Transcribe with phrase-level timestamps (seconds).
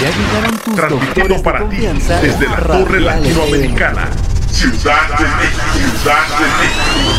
[0.00, 3.00] Ya llegaron tus Transmitiendo para ti desde la Torre.
[3.00, 4.10] Latinoamericana,
[4.50, 7.16] Ciudad de México, Ciudad de México.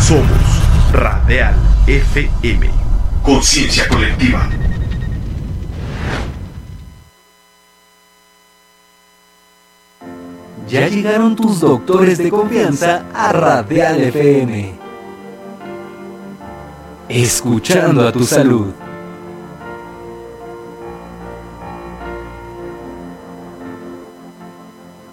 [0.00, 1.56] Somos Radial
[1.88, 2.70] FM,
[3.24, 4.48] conciencia colectiva.
[10.68, 14.74] Ya llegaron tus doctores de confianza a Radial FM.
[17.08, 18.72] Escuchando a tu salud.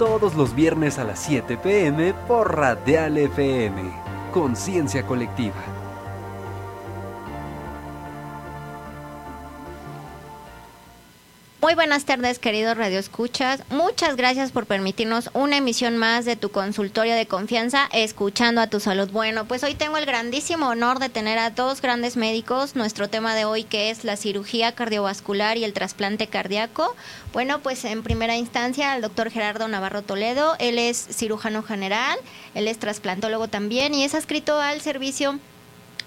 [0.00, 3.82] Todos los viernes a las 7 pm por Radial FM.
[4.32, 5.62] Conciencia colectiva.
[11.62, 13.62] Muy buenas tardes, queridos Radio Escuchas.
[13.68, 18.80] Muchas gracias por permitirnos una emisión más de tu consultorio de confianza, escuchando a tu
[18.80, 19.10] salud.
[19.10, 22.76] Bueno, pues hoy tengo el grandísimo honor de tener a dos grandes médicos.
[22.76, 26.96] Nuestro tema de hoy que es la cirugía cardiovascular y el trasplante cardíaco.
[27.34, 30.56] Bueno, pues en primera instancia al doctor Gerardo Navarro Toledo.
[30.60, 32.18] Él es cirujano general,
[32.54, 35.38] él es trasplantólogo también y es adscrito al servicio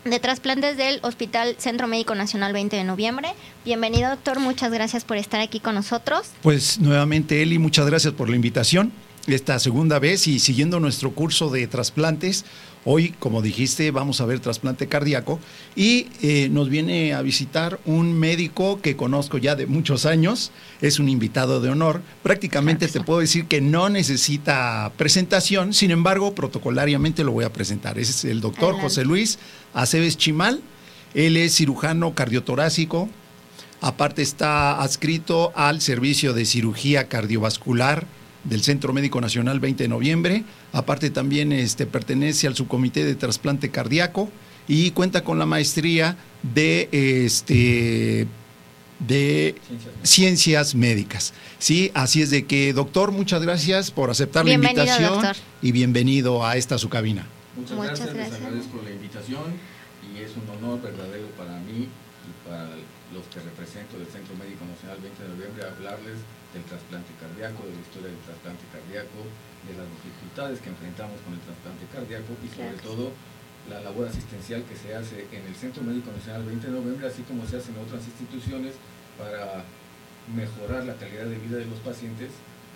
[0.06, 3.30] de trasplantes del Hospital Centro Médico Nacional 20 de noviembre.
[3.64, 4.40] Bienvenido, doctor.
[4.40, 6.28] Muchas gracias por estar aquí con nosotros.
[6.42, 8.92] Pues nuevamente, Eli, muchas gracias por la invitación.
[9.28, 12.44] Esta segunda vez y siguiendo nuestro curso de trasplantes,
[12.86, 15.40] hoy, como dijiste, vamos a ver trasplante cardíaco
[15.76, 20.52] y eh, nos viene a visitar un médico que conozco ya de muchos años,
[20.82, 22.02] es un invitado de honor.
[22.24, 27.98] Prácticamente te puedo decir que no necesita presentación, sin embargo, protocolariamente lo voy a presentar.
[28.00, 28.84] Es el doctor Adelante.
[28.84, 29.40] José Luis
[29.74, 30.62] Aceves Chimal,
[31.14, 33.10] él es cirujano cardiotorácico,
[33.84, 38.08] Aparte está adscrito al servicio de cirugía cardiovascular
[38.44, 40.44] del Centro Médico Nacional 20 de noviembre.
[40.72, 44.30] Aparte también este, pertenece al subcomité de trasplante cardíaco
[44.68, 48.28] y cuenta con la maestría de este
[49.00, 49.56] de
[50.04, 51.34] ciencias médicas.
[51.60, 55.36] Sí, así es de que doctor, muchas gracias por aceptar Bienvenido, la invitación doctor.
[55.62, 57.28] y bienvenido a esta su cabina.
[57.56, 58.40] Muchas, Muchas gracias, gracias.
[58.40, 59.44] les agradezco la invitación
[60.16, 62.70] y es un honor verdadero para mí y para
[63.14, 66.18] los que represento del Centro Médico Nacional 20 de noviembre hablarles
[66.54, 69.20] del trasplante cardíaco, de la historia del trasplante cardíaco,
[69.66, 73.12] de las dificultades que enfrentamos con el trasplante cardíaco y sobre todo
[73.70, 77.24] la labor asistencial que se hace en el Centro Médico Nacional 20 de noviembre, así
[77.24, 78.76] como se hace en otras instituciones
[79.18, 79.64] para
[80.36, 82.32] mejorar la calidad de vida de los pacientes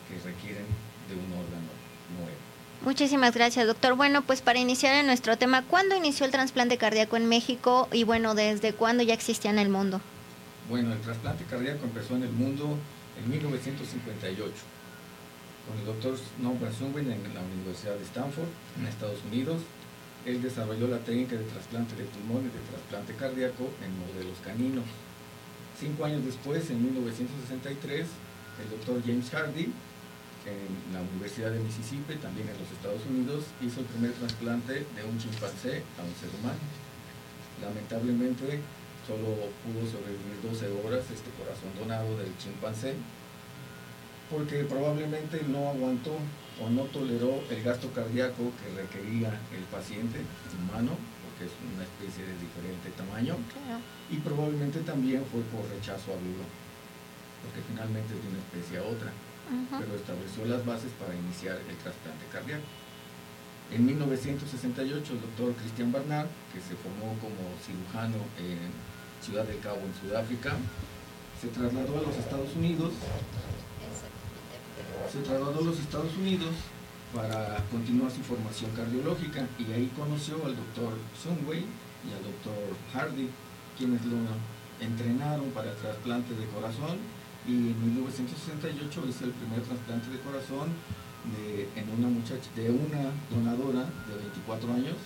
[0.08, 0.66] que requieren
[1.08, 1.72] de un órgano
[2.18, 2.38] nuevo.
[2.82, 3.96] Muchísimas gracias, doctor.
[3.96, 8.04] Bueno, pues para iniciar en nuestro tema, ¿cuándo inició el trasplante cardíaco en México y
[8.04, 10.00] bueno, desde cuándo ya existía en el mundo?
[10.70, 12.78] Bueno, el trasplante cardíaco empezó en el mundo
[13.18, 14.54] en 1958
[15.68, 18.48] con el doctor Norman Sungwin en la Universidad de Stanford,
[18.80, 19.62] en Estados Unidos.
[20.26, 24.86] Él desarrolló la técnica de trasplante de pulmón y de trasplante cardíaco en modelos caninos.
[25.78, 28.08] Cinco años después, en 1963,
[28.64, 29.72] el doctor James Hardy
[30.48, 35.04] en la Universidad de Mississippi, también en los Estados Unidos, hizo el primer trasplante de
[35.04, 36.64] un chimpancé a un ser humano.
[37.62, 38.60] Lamentablemente,
[39.08, 42.94] solo pudo sobrevivir 12 horas este corazón donado del chimpancé,
[44.30, 46.20] porque probablemente no aguantó
[46.60, 50.20] o no toleró el gasto cardíaco que requería el paciente
[50.60, 50.92] humano,
[51.24, 53.40] porque es una especie de diferente tamaño,
[54.12, 56.44] y probablemente también fue por rechazo agudo,
[57.42, 59.12] porque finalmente es de una especie a otra
[59.72, 62.68] pero estableció las bases para iniciar el trasplante cardíaco.
[63.72, 68.60] En 1968 el doctor Christian Barnard, que se formó como cirujano en
[69.22, 70.56] Ciudad del Cabo, en Sudáfrica,
[71.40, 72.94] se trasladó a los Estados Unidos.
[75.12, 76.54] Se trasladó a los Estados Unidos
[77.14, 83.30] para continuar su formación cardiológica y ahí conoció al doctor Sunway y al doctor Hardy,
[83.78, 84.18] quienes lo
[84.82, 86.98] entrenaron para trasplante de corazón
[87.48, 90.68] y en 1968 hice el primer trasplante de corazón
[91.32, 94.98] de, en una muchacha, de una donadora de 24 años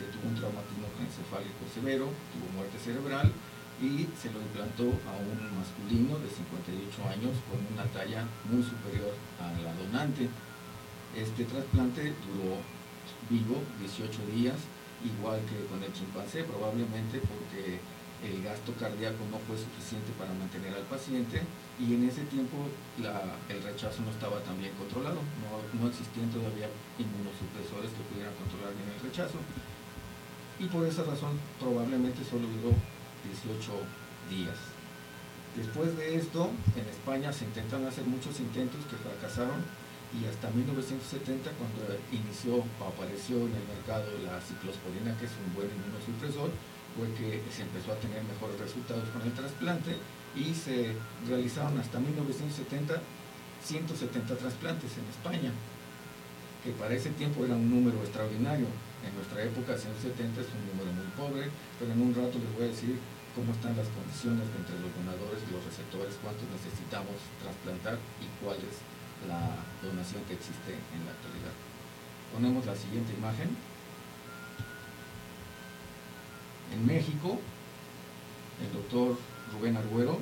[0.00, 3.30] que tuvo un traumatismo encefálico severo, tuvo muerte cerebral
[3.80, 9.16] y se lo implantó a un masculino de 58 años con una talla muy superior
[9.40, 10.28] a la donante.
[11.16, 12.60] Este trasplante duró
[13.32, 14.60] vivo 18 días,
[15.00, 17.80] igual que con el chimpancé, probablemente porque
[18.20, 21.40] el gasto cardíaco no fue suficiente para mantener al paciente
[21.80, 22.68] y en ese tiempo
[23.00, 26.68] el rechazo no estaba tan bien controlado, no, existían todavía
[27.00, 29.40] inmunosupresores que pudieran controlar bien el rechazo
[30.60, 32.76] y por esa razón probablemente solo duró
[33.24, 33.72] 18
[34.30, 34.56] días.
[35.56, 39.60] Después de esto, en España se intentaron hacer muchos intentos que fracasaron
[40.14, 45.54] y hasta 1970 cuando inició o apareció en el mercado la ciclosporina, que es un
[45.54, 46.50] buen inmunosupresor,
[46.96, 49.94] fue que se empezó a tener mejores resultados con el trasplante
[50.34, 50.94] y se
[51.26, 53.02] realizaron hasta 1970
[53.64, 55.52] 170 trasplantes en España,
[56.64, 58.66] que para ese tiempo era un número extraordinario.
[59.06, 61.48] En nuestra época 170 es un número muy pobre,
[61.78, 62.98] pero en un rato les voy a decir
[63.34, 68.58] cómo están las condiciones entre los donadores y los receptores, cuántos necesitamos trasplantar y cuál
[68.60, 68.82] es
[69.24, 71.54] la donación que existe en la actualidad.
[72.32, 73.56] Ponemos la siguiente imagen.
[76.74, 77.40] En México,
[78.60, 79.16] el doctor
[79.52, 80.18] Rubén Arguero,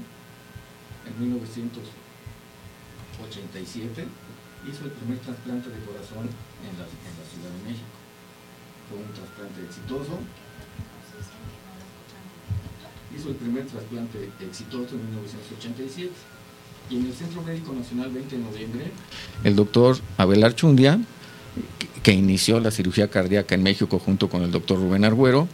[1.04, 4.06] en 1987,
[4.66, 6.86] hizo el primer trasplante de corazón en la,
[7.28, 7.97] Ciudad de México.
[8.88, 10.18] Fue un trasplante exitoso.
[13.16, 16.10] Hizo el primer trasplante exitoso en 1987.
[16.90, 18.90] Y en el Centro Médico Nacional 20 de noviembre,
[19.44, 20.98] el doctor Abel Archundia,
[22.02, 25.48] que inició la cirugía cardíaca en México junto con el doctor Rubén Arguero,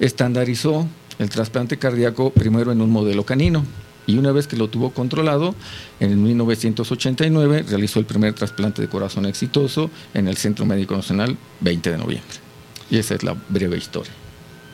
[0.00, 0.86] estandarizó
[1.18, 3.64] el trasplante cardíaco primero en un modelo canino
[4.06, 5.54] y una vez que lo tuvo controlado,
[5.98, 11.90] en 1989 realizó el primer trasplante de corazón exitoso en el Centro Médico Nacional 20
[11.90, 12.45] de noviembre.
[12.90, 14.12] Y esa es la breve historia.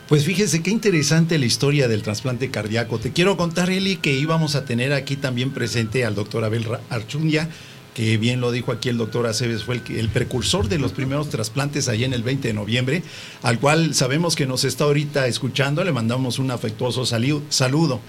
[0.09, 2.99] Pues fíjese qué interesante la historia del trasplante cardíaco.
[2.99, 7.49] Te quiero contar, Eli, que íbamos a tener aquí también presente al doctor Abel Archundia,
[7.94, 11.88] que bien lo dijo aquí el doctor Aceves, fue el, precursor de los primeros trasplantes
[11.88, 13.03] allá en el 20 de noviembre,
[13.43, 18.00] al cual sabemos que nos está ahorita escuchando, le mandamos un afectuoso saludo.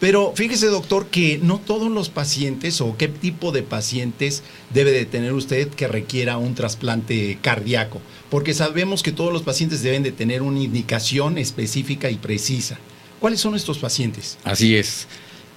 [0.00, 4.42] Pero fíjese, doctor, que no todos los pacientes o qué tipo de pacientes
[4.74, 8.00] debe de tener usted que requiera un trasplante cardíaco,
[8.32, 12.78] porque sabemos que todos los pacientes deben de tener una indicación específica y precisa.
[13.20, 14.38] ¿Cuáles son estos pacientes?
[14.42, 15.06] Así es.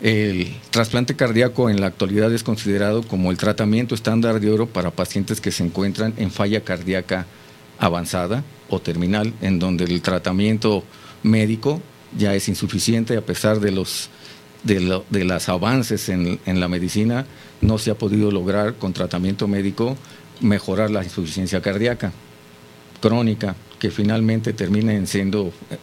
[0.01, 4.91] El trasplante cardíaco en la actualidad es considerado como el tratamiento estándar de oro para
[4.91, 7.27] pacientes que se encuentran en falla cardíaca
[7.79, 10.83] avanzada o terminal, en donde el tratamiento
[11.23, 11.81] médico
[12.17, 14.09] ya es insuficiente a pesar de los
[14.63, 17.25] de, los avances en, la medicina,
[17.61, 19.95] no se ha podido lograr con tratamiento médico
[20.41, 22.11] mejorar la insuficiencia cardíaca
[23.05, 25.77] crónica, que finalmente termina siendo eh,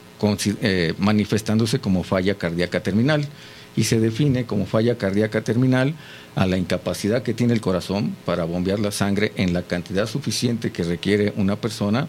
[0.61, 3.29] eh, manifestándose como falla cardíaca terminal
[3.77, 5.95] y se define como falla cardíaca terminal
[6.35, 10.73] a la incapacidad que tiene el corazón para bombear la sangre en la cantidad suficiente
[10.73, 12.09] que requiere una persona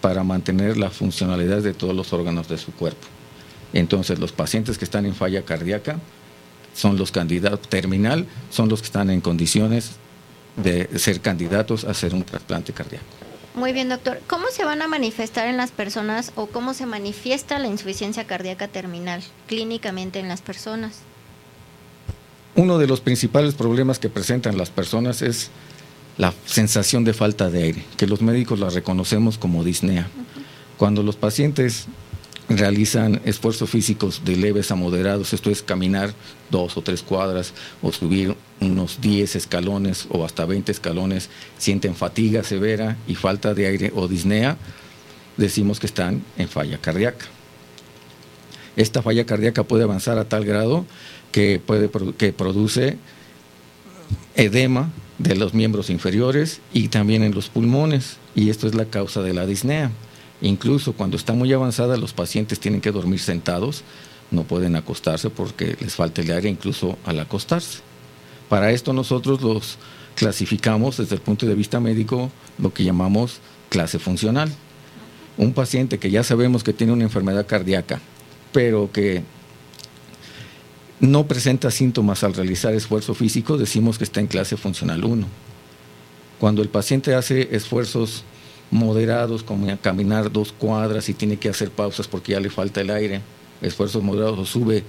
[0.00, 3.06] para mantener la funcionalidad de todos los órganos de su cuerpo.
[3.74, 5.98] Entonces, los pacientes que están en falla cardíaca
[6.74, 9.96] son los candidatos terminal, son los que están en condiciones
[10.56, 13.23] de ser candidatos a hacer un trasplante cardíaco.
[13.54, 14.20] Muy bien, doctor.
[14.26, 18.66] ¿Cómo se van a manifestar en las personas o cómo se manifiesta la insuficiencia cardíaca
[18.66, 21.02] terminal clínicamente en las personas?
[22.56, 25.50] Uno de los principales problemas que presentan las personas es
[26.18, 30.08] la sensación de falta de aire, que los médicos la reconocemos como disnea.
[30.76, 31.86] Cuando los pacientes
[32.48, 36.12] realizan esfuerzos físicos de leves a moderados, esto es caminar
[36.50, 42.42] dos o tres cuadras o subir unos 10 escalones o hasta 20 escalones sienten fatiga
[42.42, 44.56] severa y falta de aire o disnea,
[45.36, 47.26] decimos que están en falla cardíaca.
[48.76, 50.84] Esta falla cardíaca puede avanzar a tal grado
[51.32, 52.98] que, puede, que produce
[54.34, 59.22] edema de los miembros inferiores y también en los pulmones, y esto es la causa
[59.22, 59.90] de la disnea.
[60.40, 63.84] Incluso cuando está muy avanzada, los pacientes tienen que dormir sentados,
[64.30, 67.78] no pueden acostarse porque les falta el aire incluso al acostarse.
[68.48, 69.78] Para esto nosotros los
[70.14, 74.52] clasificamos desde el punto de vista médico lo que llamamos clase funcional.
[75.36, 78.00] Un paciente que ya sabemos que tiene una enfermedad cardíaca,
[78.52, 79.22] pero que
[81.00, 85.26] no presenta síntomas al realizar esfuerzo físico, decimos que está en clase funcional 1.
[86.38, 88.24] Cuando el paciente hace esfuerzos
[88.70, 92.90] moderados, como caminar dos cuadras y tiene que hacer pausas porque ya le falta el
[92.90, 93.20] aire,
[93.60, 94.84] esfuerzos moderados o sube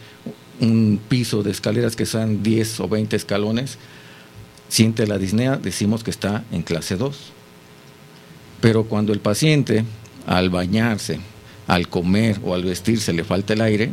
[0.59, 3.77] un piso de escaleras que sean 10 o 20 escalones,
[4.69, 7.17] siente la disnea, decimos que está en clase 2.
[8.62, 9.85] Pero cuando el paciente
[10.25, 11.19] al bañarse,
[11.67, 13.91] al comer o al vestirse le falta el aire,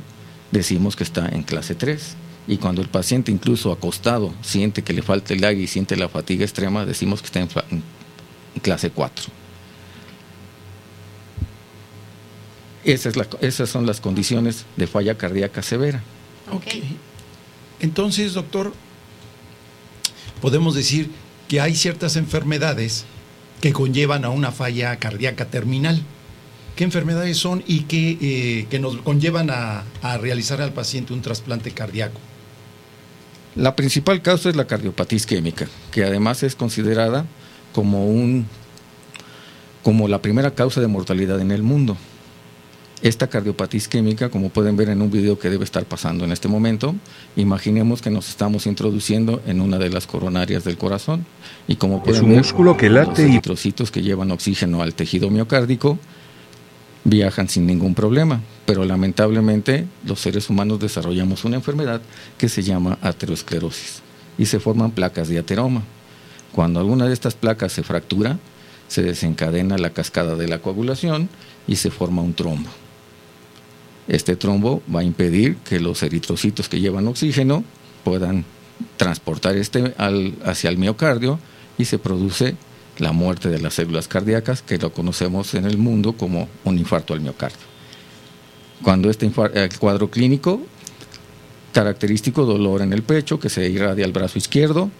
[0.50, 2.16] decimos que está en clase 3.
[2.48, 6.08] Y cuando el paciente incluso acostado siente que le falta el aire y siente la
[6.08, 7.82] fatiga extrema, decimos que está en,
[8.60, 9.26] clase 4.
[12.84, 16.02] esas son las condiciones de falla cardíaca severa.
[16.50, 16.66] Ok.
[17.80, 18.72] Entonces, doctor,
[20.40, 21.10] podemos decir
[21.48, 23.04] que hay ciertas enfermedades
[23.60, 26.02] que conllevan a una falla cardíaca terminal
[26.76, 29.84] qué enfermedades son y qué, eh, nos conllevan a,
[30.18, 32.20] realizar al paciente un trasplante cardíaco.
[33.54, 37.26] La principal causa es la cardiopatía isquémica, que además es considerada
[37.72, 38.46] como, un,
[39.82, 41.96] como la primera causa de mortalidad en el mundo.
[43.02, 46.46] Esta cardiopatía isquémica, como pueden ver en un video que debe estar pasando en este
[46.46, 46.94] momento,
[47.34, 51.26] imaginemos que nos estamos introduciendo en una de las coronarias del corazón
[51.66, 55.98] y como pueden ver, músculo que late los trocitos que llevan oxígeno al tejido miocárdico
[57.02, 62.00] viajan sin ningún problema, pero lamentablemente los seres humanos desarrollamos una enfermedad
[62.38, 64.00] que se llama aterosclerosis
[64.38, 65.82] y se forman placas de ateroma.
[66.52, 68.38] Cuando alguna de estas placas se fractura,
[68.86, 71.28] se desencadena la cascada de la coagulación
[71.66, 72.70] y se forma un trombo.
[74.08, 77.64] Este trombo va a impedir que los eritrocitos que llevan oxígeno
[78.04, 78.44] puedan
[78.96, 79.94] transportar este
[80.44, 81.38] hacia el miocardio
[81.78, 82.56] y se produce
[82.98, 87.14] la muerte de las células cardíacas, que lo conocemos en el mundo como un infarto
[87.14, 87.72] al miocardio.
[88.82, 90.60] Cuando este el cuadro clínico,
[91.72, 94.90] característico dolor en el pecho que se irradia al brazo izquierdo,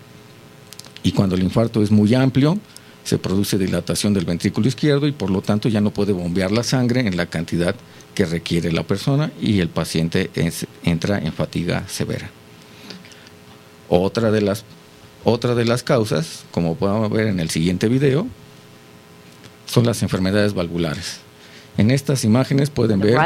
[1.03, 2.59] y cuando el infarto es muy amplio,
[3.05, 6.63] se produce dilatación del ventrículo izquierdo y por lo tanto ya no puede bombear la
[6.63, 7.75] sangre en la cantidad
[8.15, 10.31] que requiere la persona y el paciente
[10.85, 12.31] entra en fatiga severa.
[13.89, 14.65] Otra de las
[15.25, 18.27] otra de las causas, como podemos ver en el siguiente video,
[19.67, 21.21] son las enfermedades valvulares.
[21.79, 23.17] En estas imágenes pueden ver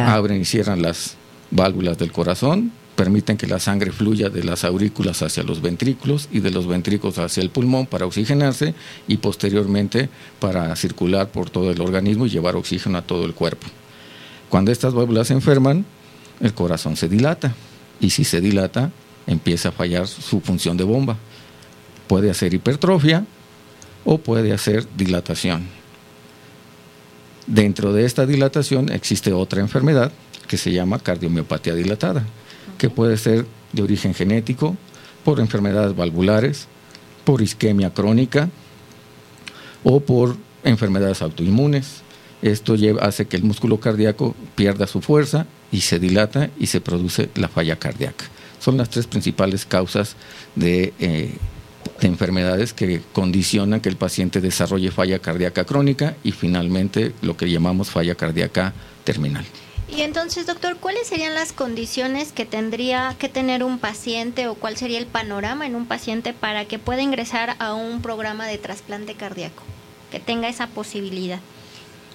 [0.00, 1.16] abren y cierran las
[1.50, 6.40] válvulas del corazón, permiten que la sangre fluya de las aurículas hacia los ventrículos y
[6.40, 8.74] de los ventrículos hacia el pulmón para oxigenarse
[9.08, 13.66] y posteriormente para circular por todo el organismo y llevar oxígeno a todo el cuerpo.
[14.50, 15.86] Cuando estas válvulas se enferman,
[16.40, 17.54] el corazón se dilata
[18.00, 18.90] y si se dilata,
[19.26, 21.16] empieza a fallar su función de bomba.
[22.06, 23.24] Puede hacer hipertrofia
[24.04, 25.66] o puede hacer dilatación.
[27.46, 30.12] Dentro de esta dilatación existe otra enfermedad
[30.46, 32.26] que se llama cardiomiopatía dilatada,
[32.80, 33.44] que puede ser
[33.74, 34.74] de origen genético,
[35.22, 36.66] por enfermedades valvulares,
[37.24, 38.48] por isquemia crónica
[39.84, 42.00] o por enfermedades autoinmunes.
[42.40, 47.28] Esto hace que el músculo cardíaco pierda su fuerza y se dilata y se produce
[47.34, 48.24] la falla cardíaca.
[48.58, 50.16] Son las tres principales causas
[50.56, 51.34] de, eh,
[52.00, 57.50] de enfermedades que condicionan que el paciente desarrolle falla cardíaca crónica y finalmente lo que
[57.50, 58.72] llamamos falla cardíaca
[59.04, 59.44] terminal.
[59.94, 64.76] Y entonces, doctor, ¿cuáles serían las condiciones que tendría que tener un paciente o cuál
[64.76, 69.14] sería el panorama en un paciente para que pueda ingresar a un programa de trasplante
[69.14, 69.62] cardíaco,
[70.12, 71.40] que tenga esa posibilidad?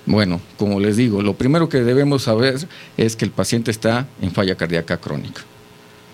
[0.06, 2.66] Bueno, como les digo, lo primero que debemos saber
[2.96, 5.42] es que el paciente está en falla cardíaca crónica.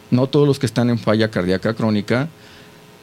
[0.10, 2.27] No todos los que están en falla cardíaca crónica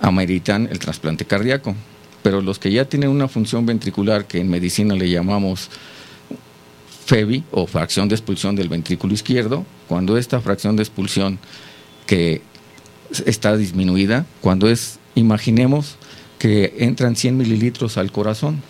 [0.00, 1.75] ameritan el trasplante cardíaco,
[2.23, 5.71] pero los que ya tienen una función ventricular que en medicina le llamamos
[7.09, 11.38] FEBI o fracción de expulsión del ventrículo izquierdo, cuando esta fracción de expulsión
[12.07, 12.43] que
[13.25, 15.97] está disminuida, cuando es, imaginemos
[16.38, 18.62] que entran 100 mililitros al corazón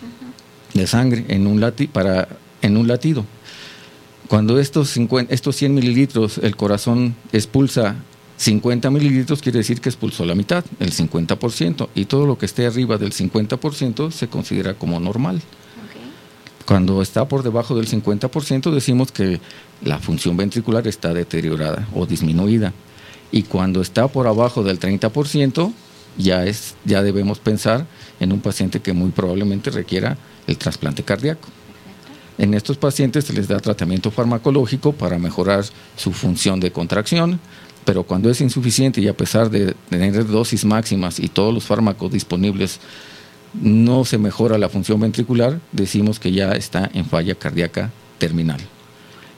[0.73, 2.29] de sangre en un, lati para,
[2.61, 3.25] en un latido.
[4.29, 4.95] Cuando estos,
[5.27, 7.97] estos 100 mililitros el corazón expulsa
[8.37, 12.65] 50 mililitros quiere decir que expulsó la mitad, el 50%, y todo lo que esté
[12.65, 15.41] arriba del 50% se considera como normal.
[16.69, 19.41] Cuando está por debajo del 50% decimos que
[19.83, 22.73] la función ventricular está deteriorada o disminuida.
[23.31, 25.73] Y cuando está por abajo del 30%,
[26.19, 27.87] ya, es, ya debemos pensar
[28.19, 31.49] en un paciente que muy probablemente requiera el trasplante cardíaco.
[32.37, 35.65] En estos pacientes se les da tratamiento farmacológico para mejorar
[35.97, 37.39] su función de contracción,
[37.83, 42.11] pero cuando es insuficiente y a pesar de tener dosis máximas y todos los fármacos
[42.11, 42.79] disponibles
[43.53, 48.59] no se mejora la función ventricular, decimos que ya está en falla cardíaca terminal.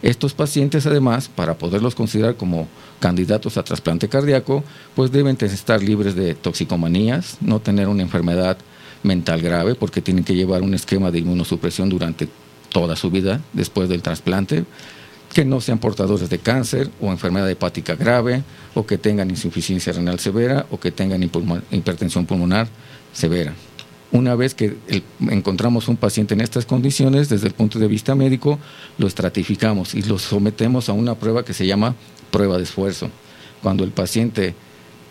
[0.01, 2.67] Estos pacientes, además, para poderlos considerar como
[2.99, 4.63] candidatos a trasplante cardíaco,
[4.95, 8.57] pues deben estar libres de toxicomanías, no tener una enfermedad
[9.03, 12.27] mental grave, porque tienen que llevar un esquema de inmunosupresión durante
[12.69, 14.65] toda su vida después del trasplante,
[15.33, 20.19] que no sean portadores de cáncer o enfermedad hepática grave, o que tengan insuficiencia renal
[20.19, 22.67] severa, o que tengan hipertensión pulmonar
[23.13, 23.53] severa.
[24.11, 24.75] Una vez que
[25.29, 28.59] encontramos un paciente en estas condiciones, desde el punto de vista médico,
[28.97, 31.95] lo estratificamos y lo sometemos a una prueba que se llama
[32.29, 33.09] prueba de esfuerzo.
[33.63, 34.53] Cuando el paciente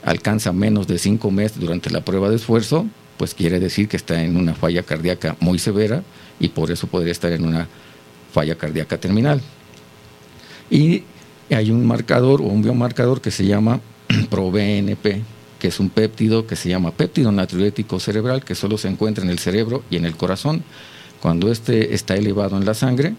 [0.05, 4.23] alcanza menos de cinco meses durante la prueba de esfuerzo, pues quiere decir que está
[4.23, 6.03] en una falla cardíaca muy severa
[6.39, 7.69] y por eso podría estar en una
[8.33, 9.41] falla cardíaca terminal.
[10.71, 11.05] Y
[11.51, 13.81] hay un marcador o un biomarcador que se llama
[14.31, 15.23] ProBNP,
[15.61, 19.31] que es un péptido que se llama péptido natriurético cerebral, que solo se encuentra en
[19.31, 20.65] el cerebro y en el corazón.
[21.21, 23.15] Cuando este está elevado en la sangre,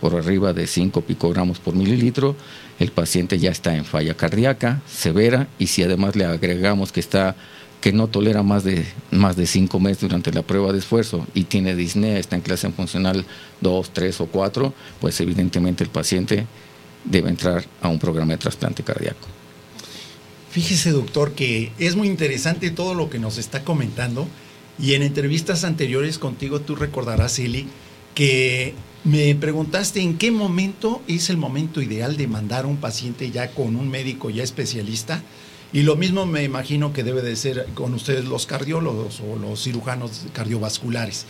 [0.00, 2.36] por arriba de 5 picogramos por mililitro,
[2.78, 7.34] el paciente ya está en falla cardíaca severa y si además le agregamos que está
[7.80, 11.44] que no tolera más de más de 5 meses durante la prueba de esfuerzo y
[11.44, 13.24] tiene disnea, está en clase funcional
[13.62, 16.46] 2, 3 o 4, pues evidentemente el paciente
[17.04, 19.35] debe entrar a un programa de trasplante cardíaco.
[20.56, 24.26] Fíjese, doctor, que es muy interesante todo lo que nos está comentando.
[24.78, 27.68] Y en entrevistas anteriores contigo tú recordarás, Eli,
[28.14, 28.72] que
[29.04, 33.50] me preguntaste en qué momento es el momento ideal de mandar a un paciente ya
[33.50, 35.22] con un médico ya especialista.
[35.74, 39.62] Y lo mismo me imagino que debe de ser con ustedes los cardiólogos o los
[39.62, 41.26] cirujanos cardiovasculares.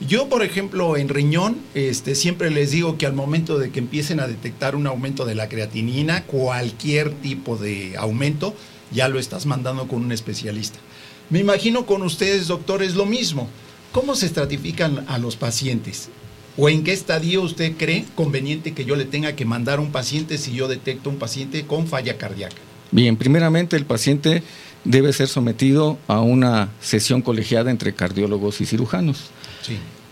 [0.00, 4.20] Yo, por ejemplo, en riñón, este, siempre les digo que al momento de que empiecen
[4.20, 8.54] a detectar un aumento de la creatinina, cualquier tipo de aumento,
[8.92, 10.78] ya lo estás mandando con un especialista.
[11.30, 13.48] Me imagino con ustedes, doctores, lo mismo.
[13.90, 16.10] ¿Cómo se estratifican a los pacientes?
[16.58, 19.92] ¿O en qué estadio usted cree conveniente que yo le tenga que mandar a un
[19.92, 22.56] paciente si yo detecto un paciente con falla cardíaca?
[22.92, 24.42] Bien, primeramente el paciente
[24.84, 29.30] debe ser sometido a una sesión colegiada entre cardiólogos y cirujanos.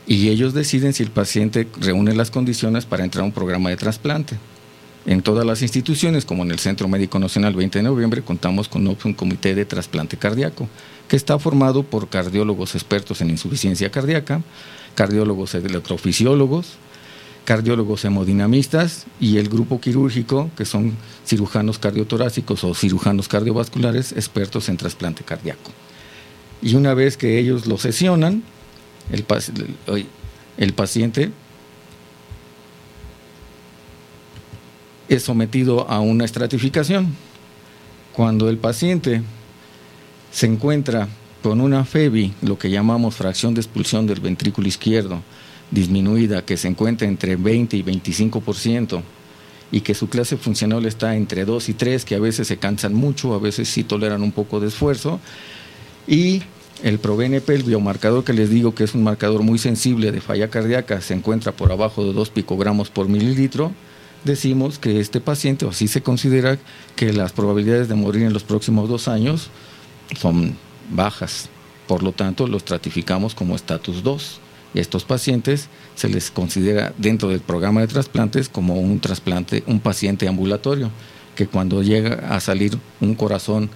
[0.07, 3.77] Y ellos deciden si el paciente reúne las condiciones para entrar a un programa de
[3.77, 4.37] trasplante.
[5.07, 8.87] En todas las instituciones, como en el Centro Médico Nacional 20 de noviembre, contamos con
[8.87, 10.69] un comité de trasplante cardíaco,
[11.09, 14.41] que está formado por cardiólogos expertos en insuficiencia cardíaca,
[14.95, 16.77] cardiólogos electrofisiólogos,
[17.45, 24.79] cardiólogos hemodinamistas y el grupo quirúrgico, que son cirujanos cardiotorácicos o cirujanos cardiovasculares expertos en
[24.79, 25.71] trasplante cardíaco.
[26.63, 28.43] Y una vez que ellos lo sesionan,
[29.11, 30.07] el,
[30.57, 31.31] el paciente
[35.09, 37.15] es sometido a una estratificación.
[38.13, 39.23] Cuando el paciente
[40.31, 41.09] se encuentra
[41.43, 45.21] con una FEBI, lo que llamamos fracción de expulsión del ventrículo izquierdo,
[45.71, 49.03] disminuida, que se encuentra entre 20 y 25%,
[49.71, 52.95] y que su clase funcional está entre 2 y 3, que a veces se cansan
[52.95, 55.21] mucho, a veces sí toleran un poco de esfuerzo,
[56.07, 56.43] y
[56.83, 60.51] el ProBNP, el biomarcador que les digo que es un marcador muy sensible de falla
[60.51, 63.73] cardíaca, se encuentra por abajo de 2 picogramos por mililitro.
[64.25, 66.59] Decimos que este paciente, o así se considera,
[66.97, 69.51] que las probabilidades de morir en los próximos dos años
[70.19, 70.57] son
[70.91, 71.49] bajas.
[71.87, 74.41] Por lo tanto, los estratificamos como estatus 2.
[74.75, 79.79] Y estos pacientes se les considera dentro del programa de trasplantes como un trasplante, un
[79.79, 80.91] paciente ambulatorio,
[81.37, 83.71] que cuando llega a salir un corazón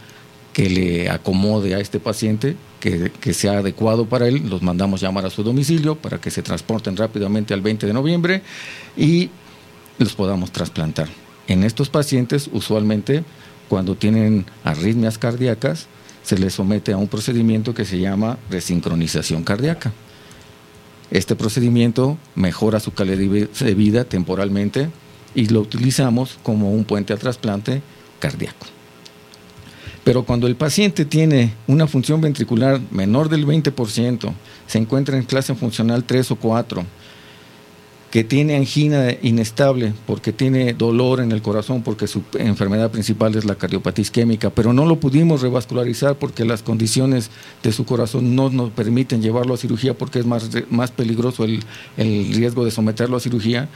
[0.58, 5.30] que le acomode a este paciente, que, sea adecuado para él, los mandamos llamar a
[5.30, 8.42] su domicilio para que se transporten rápidamente al 20 de noviembre
[8.96, 9.30] y
[9.98, 11.06] los podamos trasplantar.
[11.46, 13.22] En estos pacientes, usualmente,
[13.68, 15.86] cuando tienen arritmias cardíacas,
[16.24, 19.92] se les somete a un procedimiento que se llama resincronización cardíaca.
[21.12, 24.88] Este procedimiento mejora su calidad de vida temporalmente
[25.36, 27.80] y lo utilizamos como un puente a trasplante
[28.18, 28.77] cardíaco.
[30.08, 34.32] Pero cuando el paciente tiene una función ventricular menor del 20%,
[34.66, 36.82] se encuentra en clase funcional 3 o 4,
[38.10, 43.44] que tiene angina inestable porque tiene dolor en el corazón, porque su enfermedad principal es
[43.44, 47.28] la cardiopatía isquémica, pero no lo pudimos revascularizar porque las condiciones
[47.62, 51.62] de su corazón no nos permiten llevarlo a cirugía porque es más, más peligroso el,
[51.98, 53.68] el riesgo de someterlo a cirugía.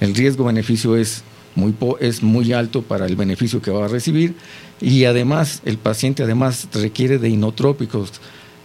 [0.00, 4.34] El riesgo-beneficio es muy, es muy alto para el beneficio que va a recibir
[4.80, 8.12] y además el paciente además requiere de inotrópicos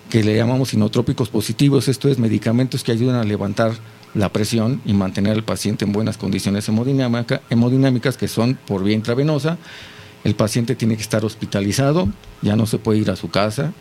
[0.10, 3.74] que le llamamos inotrópicos positivos, esto es medicamentos que ayudan a levantar
[4.14, 9.58] la presión y mantener al paciente en buenas condiciones hemodinámicas que son por vía intravenosa.
[10.24, 12.08] El paciente tiene que estar hospitalizado,
[12.42, 13.74] ya no se puede ir a su casa.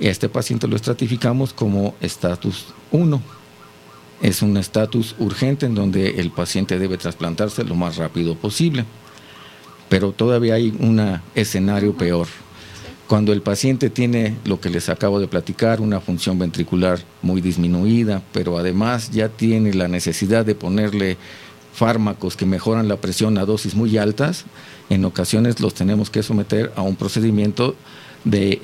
[0.00, 3.43] Este paciente lo estratificamos como estatus 1
[4.22, 8.84] es un estatus urgente en donde el paciente debe trasplantarse lo más rápido posible.
[9.88, 12.26] Pero todavía hay un escenario peor.
[13.06, 18.22] Cuando el paciente tiene lo que les acabo de platicar, una función ventricular muy disminuida,
[18.32, 21.18] pero además ya tiene la necesidad de ponerle
[21.74, 24.46] fármacos que mejoran la presión a dosis muy altas,
[24.88, 27.76] en ocasiones los tenemos que someter a un procedimiento
[28.24, 28.62] de,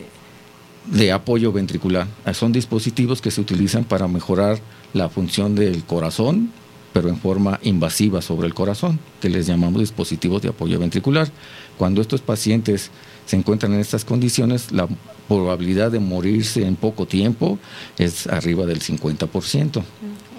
[0.87, 2.07] de apoyo ventricular.
[2.33, 4.59] Son dispositivos que se utilizan para mejorar
[4.93, 6.53] la función del corazón,
[6.93, 11.31] pero en forma invasiva sobre el corazón, que les llamamos dispositivos de apoyo ventricular.
[11.79, 12.91] Cuando estos pacientes
[13.27, 14.89] se encuentran en estas condiciones, la
[15.29, 17.59] probabilidad de morirse en poco tiempo
[17.97, 19.83] es arriba del 50%.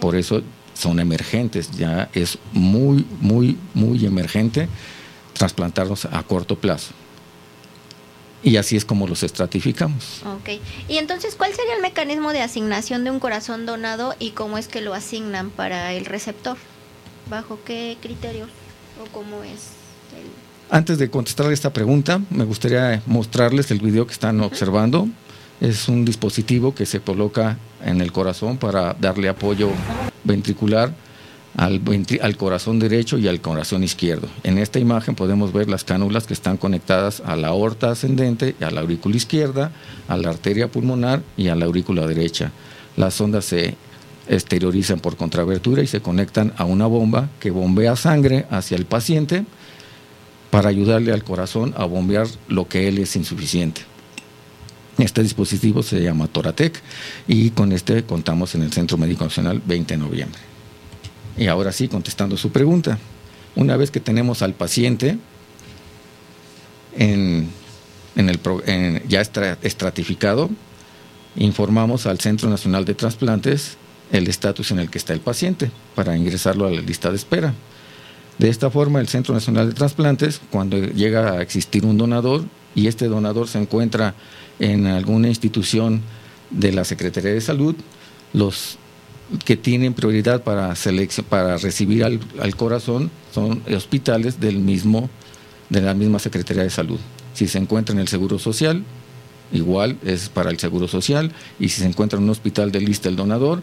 [0.02, 0.42] Por eso
[0.74, 4.68] son emergentes, ya es muy, muy, muy emergente
[5.34, 6.94] trasplantarlos a corto plazo.
[8.44, 10.22] Y así es como los estratificamos.
[10.26, 10.60] Ok.
[10.88, 14.68] Y entonces, ¿cuál sería el mecanismo de asignación de un corazón donado y cómo es
[14.68, 16.58] que lo asignan para el receptor?
[17.30, 18.50] ¿Bajo qué criterios
[19.02, 19.70] o cómo es?
[20.70, 25.08] Antes de contestar esta pregunta, me gustaría mostrarles el video que están observando.
[25.60, 29.70] Es un dispositivo que se coloca en el corazón para darle apoyo
[30.24, 30.94] ventricular
[31.58, 34.28] al, corazón derecho y al corazón izquierdo.
[34.44, 38.72] En esta imagen podemos ver las cánulas que están conectadas a la aorta ascendente, a
[38.72, 39.72] la aurícula izquierda,
[40.08, 42.52] a la arteria pulmonar y a la aurícula derecha.
[42.96, 43.76] Las ondas se
[44.28, 49.46] exteriorizan por contrabertura y se conectan a una bomba que bombea sangre hacia el paciente
[50.52, 53.82] para ayudarle al corazón a bombear lo que él es insuficiente.
[54.98, 56.80] Este dispositivo se llama Toratec
[57.28, 60.51] y con este contamos en el Centro Médico Nacional 20 de noviembre.
[61.38, 62.98] Y ahora sí, contestando su pregunta,
[63.56, 65.18] una vez que tenemos al paciente
[66.98, 67.50] en,
[68.16, 70.50] el, ya estratificado,
[71.36, 73.78] informamos al Centro Nacional de Trasplantes
[74.12, 77.54] el estatus en el que está el paciente para ingresarlo a la lista de espera.
[78.38, 82.44] De esta forma, el Centro Nacional de Trasplantes, cuando llega a existir un donador
[82.76, 84.16] y este donador se encuentra
[84.60, 86.02] en alguna institución
[86.50, 87.76] de la Secretaría de Salud,
[88.34, 88.78] los
[89.46, 90.74] que tienen prioridad para,
[91.30, 95.10] para recibir al, corazón son hospitales del mismo,
[95.70, 97.00] de la misma Secretaría de Salud.
[97.34, 98.84] Si se encuentra en el Seguro Social,
[99.54, 103.10] igual es para el Seguro Social, y si se encuentra en un hospital de lista
[103.10, 103.62] el donador,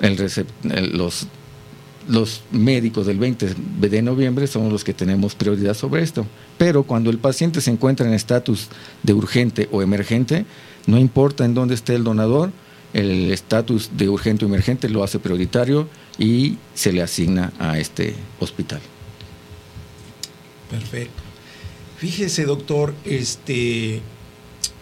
[0.00, 0.16] el
[0.92, 1.26] los,
[2.08, 6.26] los médicos del 20 de noviembre son los que tenemos prioridad sobre esto.
[6.58, 8.68] Pero cuando el paciente se encuentra en estatus
[9.02, 10.46] de urgente o emergente,
[10.86, 12.52] no importa en dónde esté el donador,
[12.94, 18.14] el estatus de urgente o emergente lo hace prioritario y se le asigna a este
[18.40, 18.80] hospital.
[20.70, 21.22] Perfecto.
[21.98, 24.00] Fíjese, doctor, este,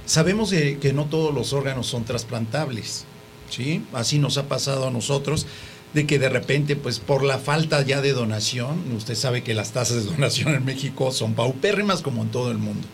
[0.07, 3.05] sabemos que no todos los órganos son trasplantables,
[3.51, 3.83] ¿sí?
[3.93, 5.47] Así nos ha pasado a nosotros,
[5.95, 9.73] de que de repente, pues por la falta ya de donación, usted sabe que las
[9.73, 12.87] tasas de donación en México son paupérrimas como en todo el mundo.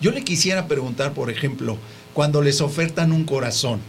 [0.00, 1.76] Yo le quisiera preguntar, por ejemplo,
[2.14, 3.80] cuando les ofertan un corazón,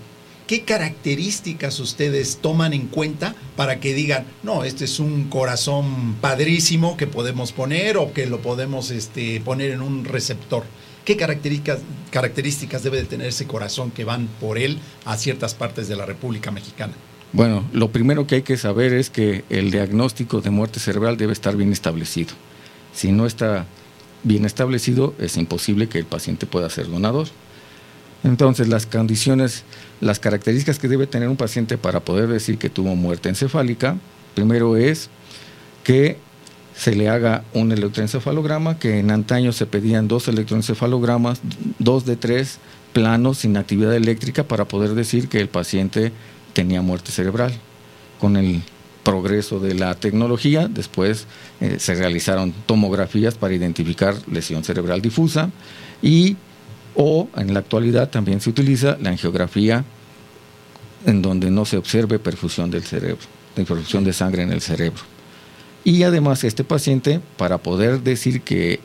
[0.47, 6.97] ¿qué características ustedes toman en cuenta para que digan, no, este es un corazón padrísimo
[6.97, 10.63] que podemos poner o que lo podemos este, poner en un receptor?
[11.05, 11.79] ¿Qué características,
[12.11, 16.05] características debe de tener ese corazón que van por él a ciertas partes de la
[16.05, 16.93] República Mexicana?
[17.33, 21.33] Bueno, lo primero que hay que saber es que el diagnóstico de muerte cerebral debe
[21.33, 22.33] estar bien establecido.
[22.93, 23.65] Si no está
[24.23, 27.27] bien establecido, es imposible que el paciente pueda ser donador.
[28.23, 29.63] Entonces, las condiciones,
[30.01, 33.97] las características que debe tener un paciente para poder decir que tuvo muerte encefálica,
[34.35, 35.09] primero es
[35.83, 36.17] que
[36.75, 41.41] se le haga un electroencefalograma, que en antaño se pedían dos electroencefalogramas,
[41.79, 42.59] dos de tres
[42.93, 46.11] planos sin actividad eléctrica para poder decir que el paciente
[46.53, 47.53] tenía muerte cerebral.
[48.19, 48.61] Con el
[49.03, 51.27] progreso de la tecnología, después
[51.61, 55.49] eh, se realizaron tomografías para identificar lesión cerebral difusa
[56.01, 56.35] y
[56.97, 59.85] o en la actualidad también se utiliza la angiografía
[61.05, 63.23] en donde no se observe perfusión del cerebro.
[63.55, 65.01] de perfusión de sangre en el cerebro.
[65.83, 68.79] Y además este paciente, para poder decir que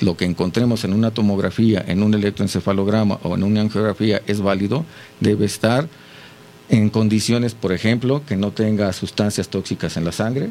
[0.00, 4.84] lo que encontremos en una tomografía, en un electroencefalograma o en una angiografía es válido,
[5.20, 5.88] debe estar
[6.68, 10.50] en condiciones, por ejemplo, que no tenga sustancias tóxicas en la sangre,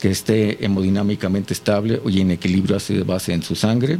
[0.00, 3.98] que esté hemodinámicamente estable y en equilibrio de base en su sangre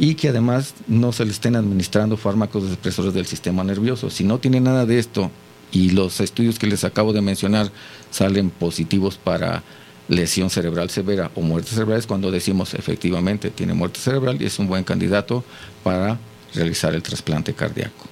[0.00, 4.08] y que además no se le estén administrando fármacos expresores del sistema nervioso.
[4.08, 5.30] Si no tiene nada de esto
[5.72, 7.70] y los estudios que les acabo de mencionar
[8.10, 9.62] salen positivos para
[10.08, 14.58] lesión cerebral severa o muerte cerebral, es cuando decimos efectivamente tiene muerte cerebral y es
[14.58, 15.44] un buen candidato
[15.84, 16.18] para
[16.54, 18.06] realizar el trasplante cardíaco.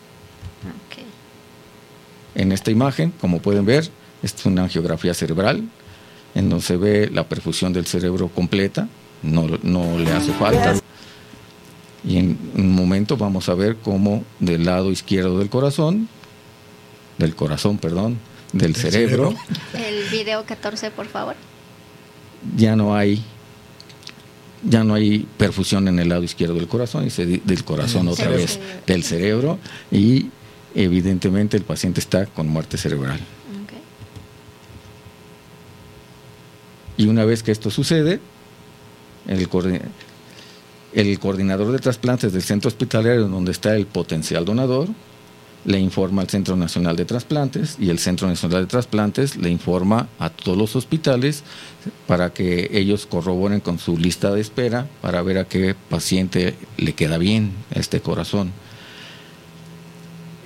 [2.34, 3.88] En esta imagen, como pueden ver,
[4.22, 5.66] es una angiografía cerebral,
[6.34, 8.88] en donde se ve la perfusión del cerebro completa,
[9.22, 10.74] no, no le hace falta.
[12.04, 16.08] Y en un momento vamos a ver cómo del lado izquierdo del corazón,
[17.18, 18.18] del corazón, perdón,
[18.52, 19.34] del cerebro,
[19.74, 21.34] El video 14, por favor.
[22.56, 23.22] ya no hay
[24.64, 28.08] ya no hay perfusión en el lado izquierdo del corazón y se di- del corazón
[28.08, 28.42] otra cerebro.
[28.42, 29.58] vez del cerebro
[29.92, 30.30] y
[30.74, 33.20] evidentemente el paciente está con muerte cerebral.
[36.96, 38.18] Y una vez que esto sucede,
[39.28, 39.48] el,
[40.92, 44.88] el coordinador de trasplantes del centro hospitalario donde está el potencial donador
[45.64, 50.08] le informa al Centro Nacional de Trasplantes y el Centro Nacional de Trasplantes le informa
[50.18, 51.42] a todos los hospitales
[52.06, 56.94] para que ellos corroboren con su lista de espera para ver a qué paciente le
[56.94, 58.52] queda bien este corazón.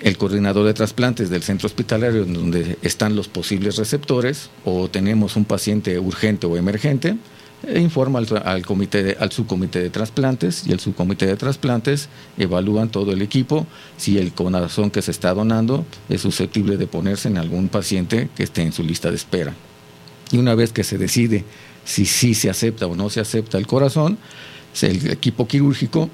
[0.00, 5.44] El coordinador de trasplantes del centro hospitalario donde están los posibles receptores o tenemos un
[5.44, 7.16] paciente urgente o emergente,
[7.66, 12.88] e informa al, comité de- al subcomité de trasplantes y el subcomité de trasplantes evalúan
[12.90, 17.38] todo el equipo si el corazón que se está donando es susceptible de ponerse en
[17.38, 19.54] algún paciente que esté en su lista de espera.
[20.32, 21.44] Y una vez que se decide
[21.84, 24.18] si sí se acepta o no se acepta el corazón,
[24.80, 26.08] el equipo quirúrgico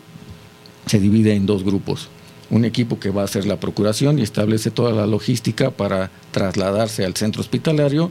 [0.86, 2.08] se divide en dos grupos.
[2.50, 7.04] Un equipo que va a hacer la procuración y establece toda la logística para trasladarse
[7.04, 8.10] al centro hospitalario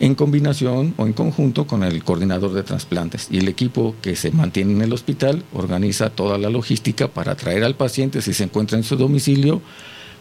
[0.00, 3.28] en combinación o en conjunto con el coordinador de trasplantes.
[3.30, 7.62] Y el equipo que se mantiene en el hospital organiza toda la logística para traer
[7.64, 9.60] al paciente si se encuentra en su domicilio,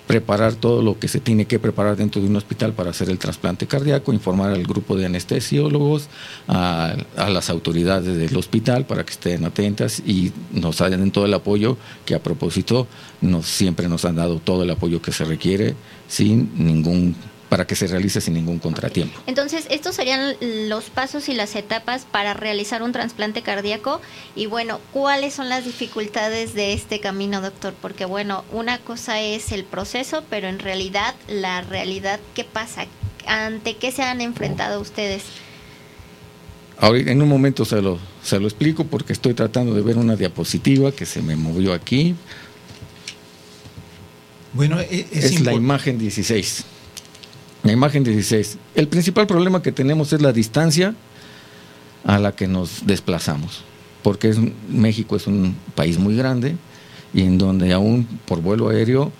[0.06, 3.20] preparar todo lo que se tiene que preparar dentro de un hospital para hacer el
[3.20, 6.10] trasplante cardíaco, informar al grupo de anestesiólogos,
[6.48, 11.78] a, las autoridades del hospital para que estén atentas y nos den todo el apoyo
[12.06, 12.88] que a propósito
[13.22, 15.76] nos, siempre nos han dado todo el apoyo que se requiere
[16.08, 17.16] sin ningún
[17.50, 19.20] para que se realice sin ningún contratiempo.
[19.26, 24.02] Entonces, estos serían los pasos y las etapas para realizar un trasplante cardíaco.
[24.36, 27.74] Y bueno, ¿cuáles son las dificultades de este camino, doctor?
[27.82, 32.86] Porque bueno, una cosa es el proceso, pero en realidad, la realidad, ¿qué pasa?
[33.26, 35.24] ¿Ante qué se han enfrentado ustedes?
[36.78, 40.16] Ahorita en un momento se lo, se lo explico porque estoy tratando de ver una
[40.16, 42.16] diapositiva que se me movió aquí.
[44.54, 46.64] Bueno, e- es, Es, la imagen 16.
[47.64, 48.58] La imagen 16.
[48.76, 50.96] El principal problema que tenemos es la distancia
[52.06, 53.64] a la que nos desplazamos,
[54.02, 54.38] porque es,
[54.70, 56.56] México es un país muy grande
[57.14, 59.12] y en donde aún por vuelo aéreo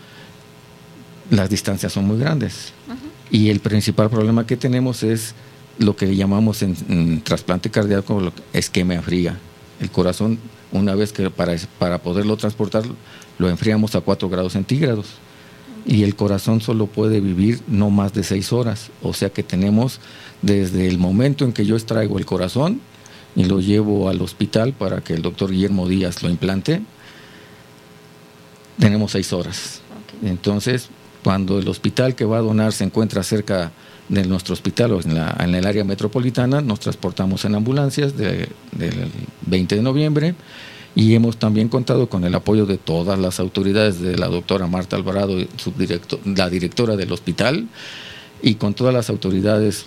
[1.30, 2.74] las distancias son muy grandes.
[3.30, 5.36] Y el principal problema que tenemos es
[5.78, 9.38] lo que llamamos en, en trasplante cardíaco esquema fría.
[9.80, 10.40] El corazón,
[10.72, 12.84] una vez que para, para poderlo transportar,
[13.38, 15.08] lo enfriamos a 4 grados centígrados.
[15.86, 18.90] Y el corazón solo puede vivir no más de 6 horas.
[19.02, 20.00] O sea que tenemos
[20.42, 22.82] desde el momento en que yo extraigo el corazón
[23.36, 26.82] y lo llevo al hospital para que el doctor Guillermo Díaz lo implante,
[28.78, 29.82] tenemos 6 horas.
[30.24, 30.90] Entonces,
[31.24, 33.72] cuando el hospital que va a donar se encuentra cerca
[34.08, 38.50] de nuestro hospital o en, la- en el área metropolitana, nos transportamos en ambulancias de-
[38.72, 39.12] del
[39.46, 40.36] 20 de noviembre
[41.00, 44.98] y hemos también contado con el apoyo de todas las autoridades, de la doctora Marta
[44.98, 47.68] Alvarado, subdirecto- la directora del hospital,
[48.42, 49.86] y con todas las autoridades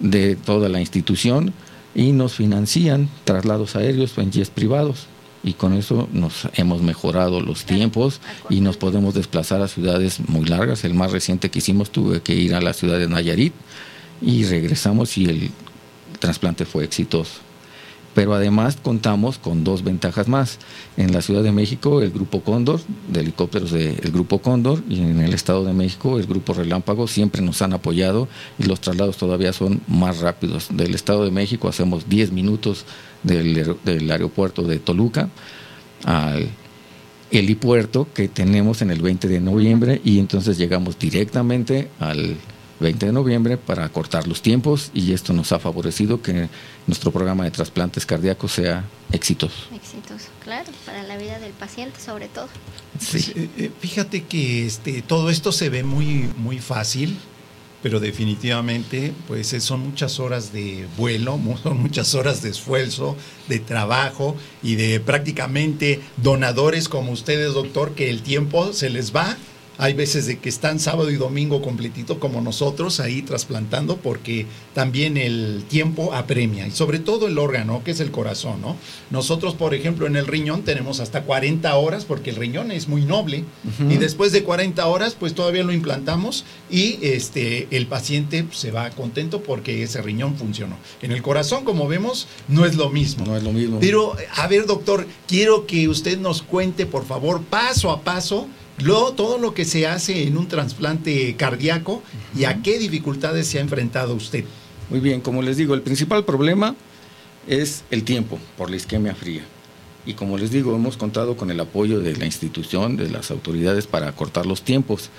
[0.00, 1.52] de toda la institución
[1.94, 5.06] y nos financian traslados aéreos en jets privados
[5.44, 10.46] y con eso nos hemos mejorado los tiempos y nos podemos desplazar a ciudades muy
[10.46, 10.82] largas.
[10.84, 13.52] El más reciente que hicimos tuve que ir a la ciudad de Nayarit
[14.20, 15.50] y regresamos y el
[16.18, 17.40] trasplante fue exitoso.
[18.14, 20.58] Pero además contamos con dos ventajas más.
[20.96, 25.20] En la Ciudad de México, el Grupo Cóndor, de helicópteros del Grupo Cóndor, y en
[25.20, 29.52] el Estado de México, el Grupo Relámpago, siempre nos han apoyado y los traslados todavía
[29.52, 30.68] son más rápidos.
[30.70, 32.84] Del Estado de México hacemos 10 minutos
[33.22, 35.28] del, del aeropuerto de Toluca
[36.04, 36.48] al
[37.30, 42.36] helipuerto que tenemos en el 20 de noviembre y entonces llegamos directamente al
[42.80, 46.48] 20 de noviembre para cortar los tiempos y esto nos ha favorecido que
[46.86, 49.68] nuestro programa de trasplantes cardíacos sea exitoso.
[49.74, 52.48] Exitoso, claro, para la vida del paciente sobre todo.
[53.10, 57.18] Pues, eh, eh, fíjate que este, todo esto se ve muy, muy fácil,
[57.82, 63.16] pero definitivamente pues son muchas horas de vuelo, son muchas horas de esfuerzo,
[63.48, 69.36] de trabajo y de prácticamente donadores como ustedes, doctor, que el tiempo se les va
[69.80, 75.16] hay veces de que están sábado y domingo completito como nosotros ahí trasplantando porque también
[75.16, 78.76] el tiempo apremia y sobre todo el órgano que es el corazón, ¿no?
[79.08, 83.06] Nosotros, por ejemplo, en el riñón tenemos hasta 40 horas porque el riñón es muy
[83.06, 83.44] noble
[83.88, 88.90] y después de 40 horas pues todavía lo implantamos y este el paciente se va
[88.90, 90.76] contento porque ese riñón funcionó.
[91.00, 93.24] En el corazón, como vemos, no es lo mismo.
[93.24, 93.78] No es lo mismo.
[93.80, 98.46] Pero a ver, doctor, quiero que usted nos cuente, por favor, paso a paso
[98.82, 102.02] Luego, todo lo que se hace en un trasplante cardíaco
[102.36, 104.44] y a qué dificultades se ha enfrentado usted.
[104.88, 106.74] Muy bien, como les digo, el principal problema
[107.46, 109.42] es el tiempo por la isquemia fría.
[110.06, 113.86] Y como les digo, hemos contado con el apoyo de la institución, de las autoridades
[113.86, 115.10] para cortar los tiempos.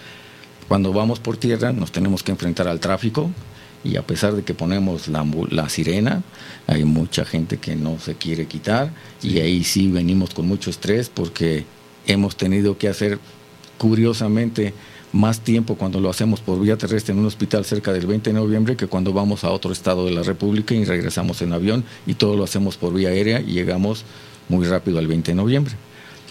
[0.68, 3.30] Cuando vamos por tierra nos tenemos que enfrentar al tráfico
[3.84, 6.24] y a pesar de que ponemos la, la sirena,
[6.68, 11.10] hay mucha gente que no se quiere quitar y ahí sí venimos con mucho estrés
[11.10, 11.66] porque
[12.08, 13.20] hemos tenido que hacer
[13.82, 14.76] curiosamente
[15.12, 18.34] más tiempo cuando lo hacemos por vía terrestre en un hospital cerca del 20 de
[18.36, 22.14] noviembre que cuando vamos a otro estado de la República y regresamos en avión y
[22.14, 24.06] todo lo hacemos por vía aérea y llegamos
[24.50, 25.74] muy rápido al 20 de noviembre.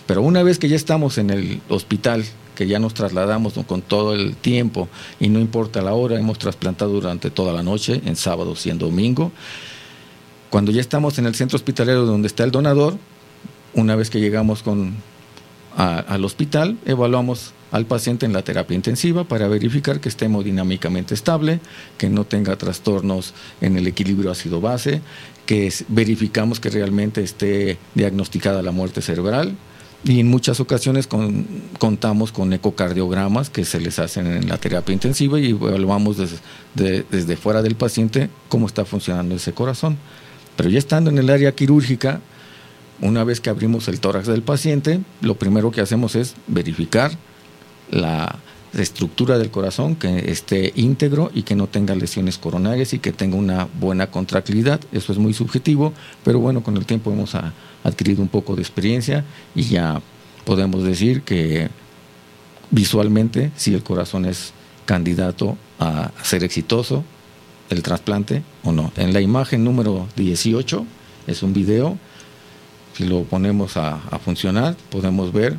[0.06, 4.14] Pero una vez que ya estamos en el hospital, que ya nos trasladamos con todo
[4.14, 8.64] el tiempo y no importa la hora, hemos trasplantado durante toda la noche, en sábados
[8.64, 9.32] y en domingo,
[10.50, 12.96] cuando ya estamos en el centro hospitalario donde está el donador,
[13.74, 14.94] una vez que llegamos con
[15.76, 21.60] al hospital, evaluamos al paciente en la terapia intensiva para verificar que esté hemodinámicamente estable,
[21.98, 25.00] que no tenga trastornos en el equilibrio ácido-base,
[25.46, 29.56] que verificamos que realmente esté diagnosticada la muerte cerebral
[30.02, 31.06] y en muchas ocasiones
[31.78, 37.36] contamos con ecocardiogramas que se les hacen en la terapia intensiva y evaluamos desde, desde
[37.36, 39.98] fuera del paciente cómo está funcionando ese corazón.
[40.56, 42.20] Pero ya estando en el área quirúrgica,
[43.00, 47.12] una vez que abrimos el tórax del paciente, lo primero que hacemos es verificar
[47.90, 48.38] la
[48.72, 53.36] estructura del corazón, que esté íntegro y que no tenga lesiones coronarias y que tenga
[53.36, 54.80] una buena contractilidad.
[54.92, 57.34] Eso es muy subjetivo, pero bueno, con el tiempo hemos
[57.82, 60.00] adquirido un poco de experiencia y ya
[60.44, 61.68] podemos decir que
[62.70, 64.52] visualmente si el corazón es
[64.84, 67.04] candidato a ser exitoso,
[67.70, 68.92] el trasplante o no.
[68.96, 70.84] En la imagen número 18
[71.26, 71.98] es un video
[73.00, 75.56] si lo ponemos a, funcionar, podemos ver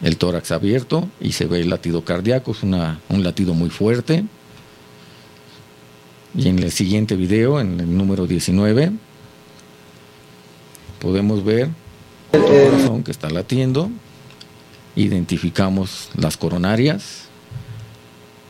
[0.00, 4.24] el tórax abierto y se ve el latido cardíaco, es un latido muy fuerte.
[6.36, 8.92] Y en el siguiente video, en el número 19,
[11.00, 11.70] podemos ver
[12.30, 13.90] el corazón que está latiendo,
[14.94, 17.24] identificamos las coronarias,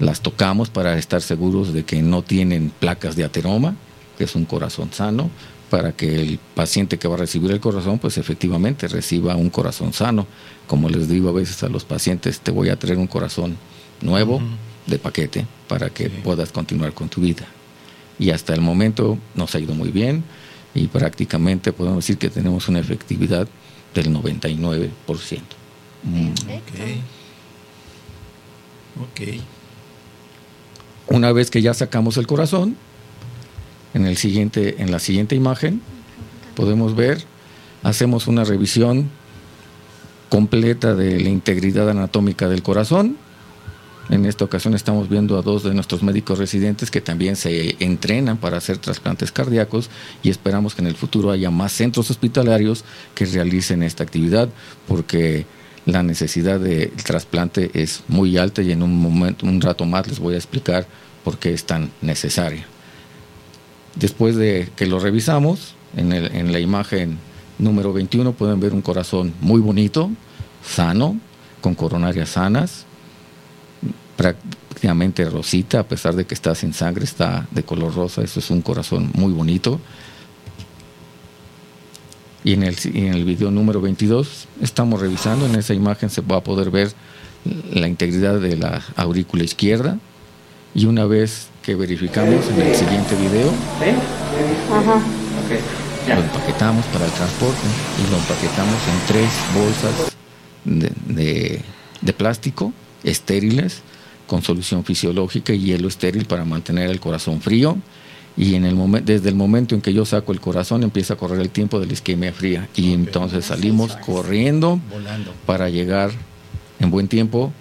[0.01, 3.75] las tocamos para estar seguros de que no tienen placas de ateroma,
[4.19, 5.31] que es un corazón sano,
[5.71, 9.93] para que el paciente que va a recibir el corazón, pues efectivamente reciba un corazón
[9.93, 10.27] sano.
[10.67, 13.57] Como les digo a veces a los pacientes, te voy a traer un corazón
[14.01, 14.41] nuevo
[14.87, 17.47] de paquete para que puedas continuar con tu vida.
[18.19, 20.25] Y hasta el momento nos ha ido muy bien
[20.75, 23.49] y prácticamente podemos decir que tenemos una efectividad
[23.95, 24.91] del 99%.
[26.05, 26.31] Mm.
[29.01, 29.41] ok.
[31.09, 32.77] Una vez que ya sacamos el corazón,
[33.97, 35.81] en, la siguiente imagen
[36.55, 37.25] podemos ver,
[37.83, 39.11] hacemos una revisión
[40.29, 43.17] completa de la integridad anatómica del corazón.
[44.09, 48.37] En esta ocasión estamos viendo a dos de nuestros médicos residentes que también se entrenan
[48.37, 49.91] para hacer trasplantes cardíacos
[50.23, 54.49] y esperamos que en el futuro haya más centros hospitalarios que realicen esta actividad
[54.87, 55.47] porque
[55.87, 60.19] la necesidad del trasplante es muy alta y en un momento, un rato más les
[60.19, 60.87] voy a explicar
[61.25, 62.67] por qué es tan necesaria.
[63.97, 67.19] Después de que lo revisamos, en, la imagen
[67.59, 70.11] número 21 pueden ver un corazón muy bonito,
[70.63, 71.19] sano,
[71.63, 72.85] con coronarias sanas,
[74.17, 78.51] prácticamente rosita, a pesar de que está sin sangre, está de color rosa, eso es
[78.51, 79.81] un corazón muy bonito.
[82.45, 86.37] Y en el, en el video número 22 estamos revisando, en esa imagen se va
[86.37, 86.93] a poder ver
[87.73, 89.99] la integridad de la aurícula izquierda
[90.75, 93.51] y una vez que verificamos en el siguiente video.
[96.07, 97.67] Lo empaquetamos para el transporte
[97.99, 100.13] y lo empaquetamos en tres bolsas
[100.65, 101.61] de,
[102.03, 103.83] de, plástico estériles
[104.29, 107.77] con solución fisiológica y hielo estéril para mantener el corazón frío.
[108.37, 111.17] Y en el momen- desde el momento en que yo saco el corazón empieza a
[111.17, 112.69] correr el tiempo de la isquemia fría.
[112.77, 115.33] Y entonces salimos corriendo Volando.
[115.47, 116.13] para llegar
[116.79, 117.53] en buen tiempo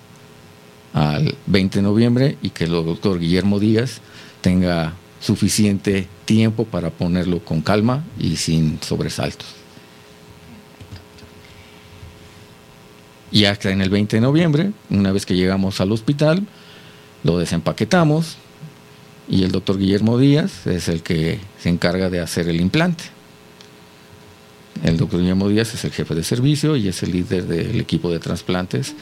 [0.95, 3.99] al 20 de noviembre y que el doctor Guillermo Díaz
[4.39, 9.47] tenga suficiente tiempo para ponerlo con calma y sin sobresaltos.
[13.31, 16.47] Y hasta en el 20 de noviembre, una vez que llegamos al hospital,
[17.23, 18.37] lo desempaquetamos
[19.27, 23.03] y el doctor Guillermo Díaz es el que se encarga de hacer el implante.
[24.81, 28.09] El doctor Guillermo Díaz es el jefe de servicio y es el líder del equipo
[28.09, 28.95] de trasplantes.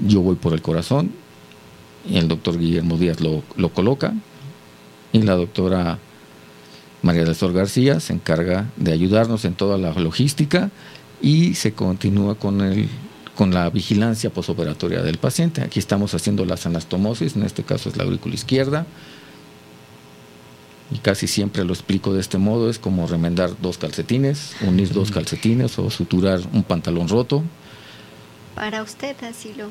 [0.00, 1.12] Yo voy por el corazón
[2.08, 4.14] y el doctor Guillermo Díaz lo, lo coloca
[5.12, 5.98] y la doctora
[7.02, 10.70] María del Sol García se encarga de ayudarnos en toda la logística
[11.20, 12.88] y se continúa con, el,
[13.36, 15.62] con la vigilancia posoperatoria del paciente.
[15.62, 18.86] Aquí estamos haciendo las anastomosis, en este caso es la aurícula izquierda,
[20.92, 25.10] y casi siempre lo explico de este modo, es como remendar dos calcetines, unir dos
[25.10, 27.42] calcetines o suturar un pantalón roto,
[28.54, 29.70] Para usted así lo...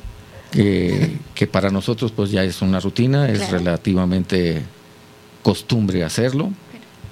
[0.52, 3.58] que, que para nosotros pues ya es una rutina, es Claro.
[3.60, 4.62] relativamente
[5.42, 6.52] costumbre hacerlo.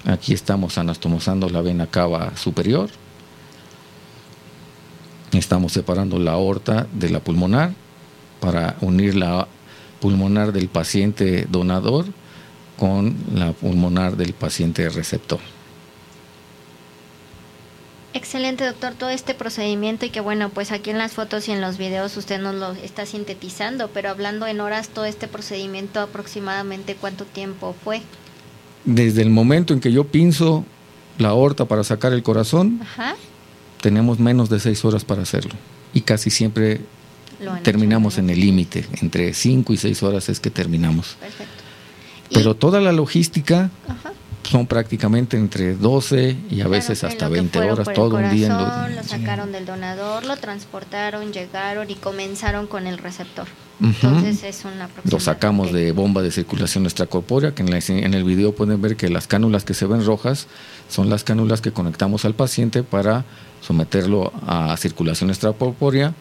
[0.06, 2.90] Aquí estamos anastomosando la vena cava superior.
[5.32, 7.72] Estamos separando la aorta de la pulmonar
[8.40, 9.46] para unir la
[10.00, 12.06] pulmonar del paciente donador
[12.78, 15.38] con la pulmonar del paciente receptor.
[18.12, 21.60] Excelente, doctor, todo este procedimiento y que bueno, pues aquí en las fotos y en
[21.60, 26.96] los videos usted nos lo está sintetizando, pero hablando en horas, todo este procedimiento aproximadamente
[26.96, 28.02] cuánto tiempo fue.
[28.84, 30.64] Desde el momento en que yo pinzo
[31.18, 33.14] la aorta para sacar el corazón, Ajá.
[33.80, 35.52] tenemos menos de seis horas para hacerlo.
[35.94, 36.80] Y casi siempre
[37.62, 38.86] terminamos hecho, en el límite.
[39.00, 41.16] Entre cinco y seis horas es que terminamos.
[41.20, 41.62] Perfecto.
[42.32, 44.12] Pero toda la logística Ajá.
[44.42, 47.92] Son prácticamente entre 12 y a Claro, veces hasta lo que 20 fueron horas, por
[47.92, 48.46] el todo un día.
[48.46, 53.46] en lo- lo sacaron del donador, lo transportaron, llegaron y comenzaron con el receptor.
[53.82, 58.24] Entonces es una Lo sacamos de bomba de circulación extracorpórea, que en, la- en el
[58.24, 60.48] video pueden ver que las cánulas que se ven rojas
[60.88, 63.24] son las cánulas que conectamos al paciente para
[63.62, 66.14] someterlo a circulación extracorpórea,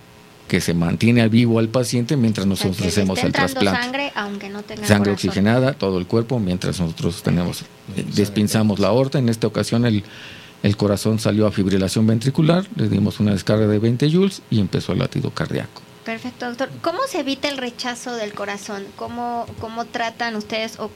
[0.49, 3.81] que se mantiene al vivo al paciente mientras O sea, nosotros hacemos el trasplante.
[3.81, 5.29] sangre aunque no tenga Sangre corazón.
[5.29, 7.61] oxigenada, todo el cuerpo, mientras nosotros tenemos,
[7.95, 9.19] eh, despinzamos la aorta.
[9.19, 10.03] En esta ocasión el,
[10.63, 14.91] el corazón salió a fibrilación ventricular, le dimos una descarga de 20 joules y empezó
[14.91, 15.81] el latido cardíaco.
[16.03, 16.69] Perfecto, doctor.
[16.81, 18.83] ¿Cómo se evita el rechazo del corazón?
[18.95, 20.89] ¿Cómo, cómo tratan ustedes o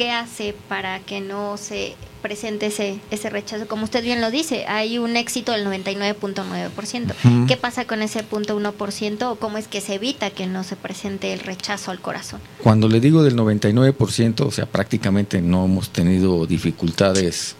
[0.00, 3.68] qué hace para que no se presente ese, ese rechazo?
[3.68, 7.12] Como usted bien lo dice, hay un éxito del 99.9%.
[7.22, 7.46] Ujú.
[7.46, 10.76] ¿Qué pasa con ese punto 1% o cómo es que se evita que no se
[10.76, 12.40] presente el rechazo al corazón?
[12.62, 17.56] Cuando le digo del 99%, o sea, prácticamente no hemos tenido dificultades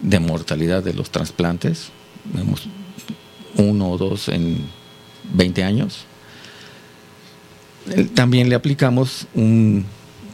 [0.00, 1.90] de mortalidad de los trasplantes.
[2.36, 2.66] Hemos
[3.58, 4.58] uno o dos en
[5.34, 6.04] 20 años.
[8.16, 9.86] También le aplicamos un,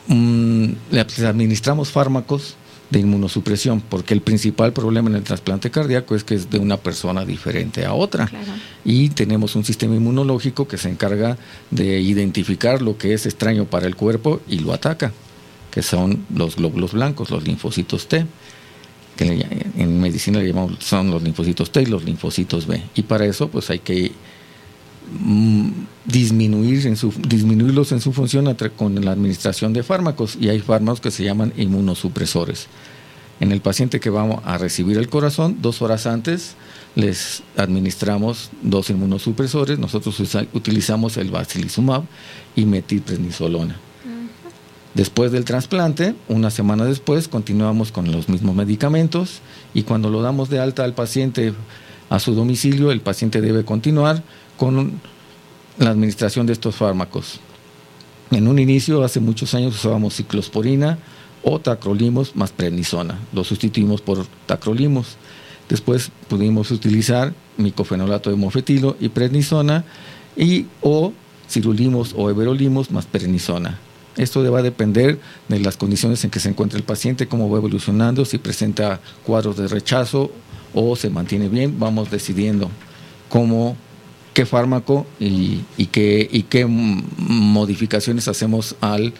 [0.08, 2.56] un- le administramos fármacos
[2.90, 6.76] de inmunosupresión, porque el principal problema en el trasplante cardíaco es que es de una
[6.76, 8.52] persona diferente a otra Claro.
[8.84, 11.38] y tenemos un sistema inmunológico que se encarga
[11.70, 15.10] de identificar lo que es extraño para el cuerpo y lo ataca,
[15.70, 18.26] que son los glóbulos blancos, los linfocitos T,
[19.16, 19.46] que
[19.78, 22.82] en medicina le llamamos son los linfocitos T y los linfocitos B.
[22.94, 24.12] Y para eso pues hay que mm,
[26.04, 31.00] disminuir en su, disminuirlos en su función con la administración de fármacos y hay fármacos
[31.00, 32.68] que se llaman inmunosupresores.
[33.40, 36.54] En el paciente que vamos a recibir el corazón, dos horas antes
[36.94, 39.78] les administramos dos inmunosupresores.
[39.78, 40.16] Nosotros
[40.52, 42.04] utilizamos el bacilizumab
[42.54, 43.76] y metilprednisolona.
[44.94, 49.40] Después del trasplante, una semana después, continuamos con los mismos medicamentos
[49.72, 51.54] y cuando lo damos de alta al paciente
[52.10, 54.22] a su domicilio, el paciente debe continuar
[54.56, 55.00] con
[55.78, 57.40] la administración de estos fármacos.
[58.30, 60.98] En un inicio, hace muchos años, usábamos ciclosporina
[61.42, 63.18] o tacrolimus más prednisona.
[63.32, 65.16] Lo sustituimos por tacrolimus.
[65.68, 69.84] Después pudimos utilizar micofenolato de mofetilo y prednisona
[70.36, 71.12] y o
[71.48, 73.78] cirulimos o everolimus más prednisona.
[74.16, 77.58] Esto va a depender de las condiciones en que se encuentra el paciente, cómo va
[77.58, 80.30] evolucionando, si presenta cuadros de rechazo
[80.74, 82.70] o se mantiene bien, vamos decidiendo
[83.28, 83.76] cómo,
[84.32, 89.12] qué fármaco y, qué, modificaciones hacemos al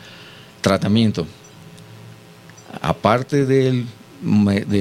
[0.61, 1.27] tratamiento.
[2.81, 3.85] Aparte de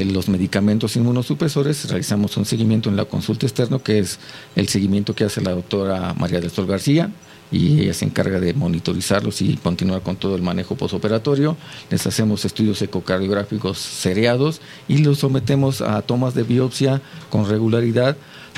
[0.06, 4.20] los medicamentos inmunosupresores, realizamos un seguimiento en la consulta externo, que es
[4.56, 7.12] el seguimiento que hace la doctora María del Sol García,
[7.52, 11.58] y ella se encarga de monitorizarlos y continuar con todo el manejo posoperatorio.
[11.90, 18.16] Les hacemos estudios ecocardiográficos seriados y los sometemos a tomas de biopsia con regularidad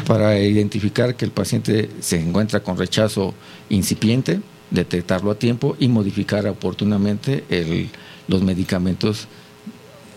[0.08, 3.34] para identificar que el paciente se encuentra con rechazo
[3.70, 4.42] incipiente,
[4.72, 7.90] detectarlo a tiempo y modificar oportunamente el-
[8.28, 9.28] los medicamentos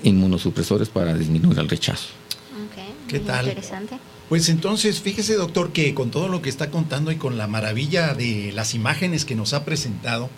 [0.02, 2.08] inmunosupresores para disminuir el rechazo.
[3.08, 3.46] ¿Qué muy tal?
[3.46, 3.98] Interesante.
[4.28, 8.14] Pues entonces, fíjese doctor que con todo lo que está contando y con la maravilla
[8.14, 10.28] de las imágenes que nos ha presentado,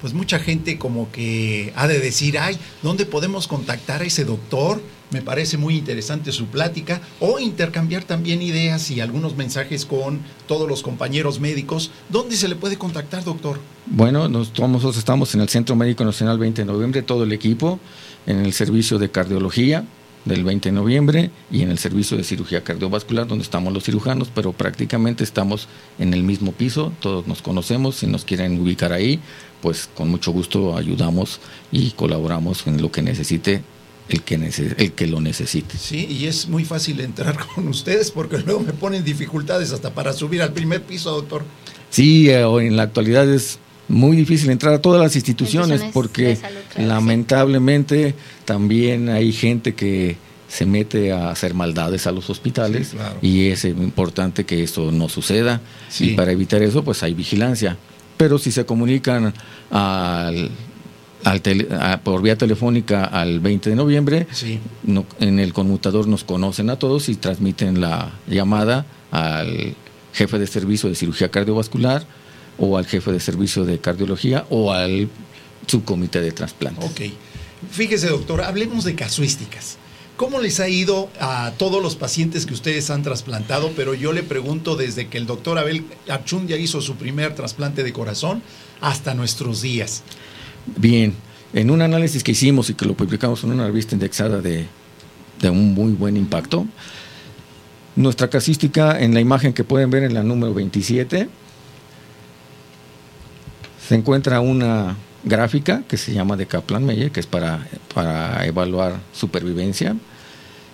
[0.00, 4.80] pues mucha gente como que ha de decir, ay, ¿dónde podemos contactar a ese doctor?
[5.10, 10.68] Me parece muy interesante su plática o intercambiar también ideas y algunos mensajes con todos
[10.68, 11.90] los compañeros médicos.
[12.10, 13.58] ¿Dónde se le puede contactar, doctor?
[13.86, 17.80] Bueno, nosotros estamos en el Centro Médico Nacional 20 de noviembre, todo el equipo,
[18.26, 19.84] en el servicio de cardiología
[20.28, 24.30] del 20 de noviembre y en el servicio de cirugía cardiovascular, donde estamos los cirujanos,
[24.34, 25.68] pero prácticamente estamos
[25.98, 29.20] en el mismo piso, todos nos conocemos, si nos quieren ubicar ahí,
[29.60, 31.40] pues con mucho gusto ayudamos
[31.72, 33.62] y colaboramos en lo que necesite
[34.08, 34.34] el que,
[34.78, 35.76] el que lo necesite.
[35.76, 40.12] Sí, y es muy fácil entrar con ustedes porque luego me ponen dificultades hasta para
[40.12, 41.44] subir al primer piso, doctor.
[41.90, 43.58] Sí, eh, hoy en la actualidad es
[43.88, 47.00] muy difícil entrar a todas las instituciones Instituciones porque salud, claro,
[47.88, 48.14] sí.
[48.48, 50.16] También hay gente que
[50.48, 53.18] se mete a hacer maldades a los hospitales Sí, claro.
[53.20, 56.12] y es importante que eso no suceda Sí.
[56.12, 57.76] y para evitar eso pues hay vigilancia.
[58.16, 59.34] Pero si se comunican
[59.70, 60.48] al,
[61.24, 64.58] al tele- a- por vía telefónica al 20 de noviembre, Sí.
[64.84, 69.74] no- en el conmutador nos conocen a todos y transmiten la llamada al
[70.14, 72.06] jefe de servicio de cirugía cardiovascular
[72.56, 75.10] o al jefe de servicio de cardiología o al
[75.66, 76.90] subcomité de trasplantes.
[76.90, 77.00] Ok.
[77.70, 79.78] Fíjese, doctor, hablemos de casuísticas.
[80.16, 83.70] ¿Cómo les ha ido a todos los pacientes que ustedes han trasplantado?
[83.76, 87.92] Pero yo le pregunto desde que el doctor Abel Archundia hizo su primer trasplante de
[87.92, 88.42] corazón
[88.80, 90.02] hasta nuestros días.
[90.76, 91.14] Bien,
[91.52, 94.66] en un análisis que hicimos y que lo publicamos en una revista indexada de,
[95.40, 96.66] de un muy buen impacto,
[97.94, 101.28] nuestra casística en la imagen que pueden ver en la número 27,
[103.88, 104.96] se encuentra una
[105.28, 109.96] gráfica que se llama de Kaplan-Meier, que es para, para evaluar supervivencia.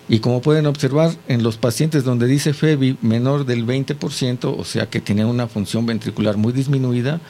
[0.09, 4.89] Y como pueden observar, en los pacientes donde dice FEBI menor del 20%, o sea
[4.89, 7.21] que tienen una función ventricular muy disminuida,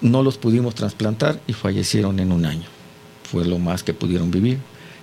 [0.00, 2.68] no los pudimos trasplantar y fallecieron en un año.
[3.30, 4.58] Fue lo más que pudieron vivir.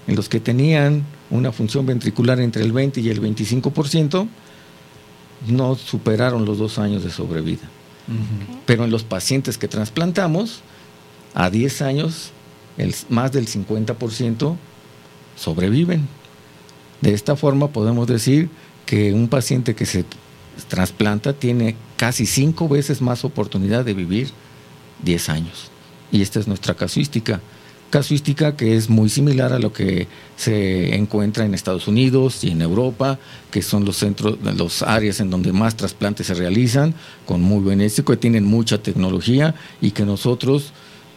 [0.07, 4.27] En los que tenían una función ventricular entre el 20 y el 25%,
[5.47, 7.69] no superaron los dos años de sobrevida.
[8.65, 10.61] Pero en los pacientes que trasplantamos,
[11.33, 12.31] a 10 años,
[12.77, 14.55] el, más del 50%
[15.35, 16.07] sobreviven.
[17.01, 18.49] De esta forma podemos decir
[18.85, 20.05] que un paciente que se
[20.67, 24.29] trasplanta tiene casi cinco veces más oportunidad de vivir
[25.03, 25.71] 10 años.
[26.11, 27.41] Y esta es nuestra casuística.
[27.89, 30.07] Casuística que es muy similar a lo que
[30.37, 33.19] se encuentra en Estados Unidos y en Europa,
[33.49, 36.93] que son los centros, los áreas en donde más trasplantes se realizan,
[37.25, 40.71] con muy buen éxito, que tienen mucha tecnología y que nosotros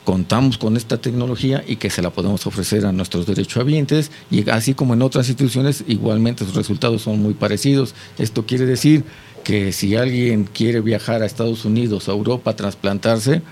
[0.05, 4.75] contamos con esta tecnología y que se la podemos ofrecer a nuestros derechohabientes y así
[4.75, 7.95] como en otras instituciones igualmente sus resultados son muy parecidos.
[8.19, 9.05] Esto quiere decir
[9.43, 13.43] que si alguien quiere viajar a Estados Unidos, a Europa a trasplantarse,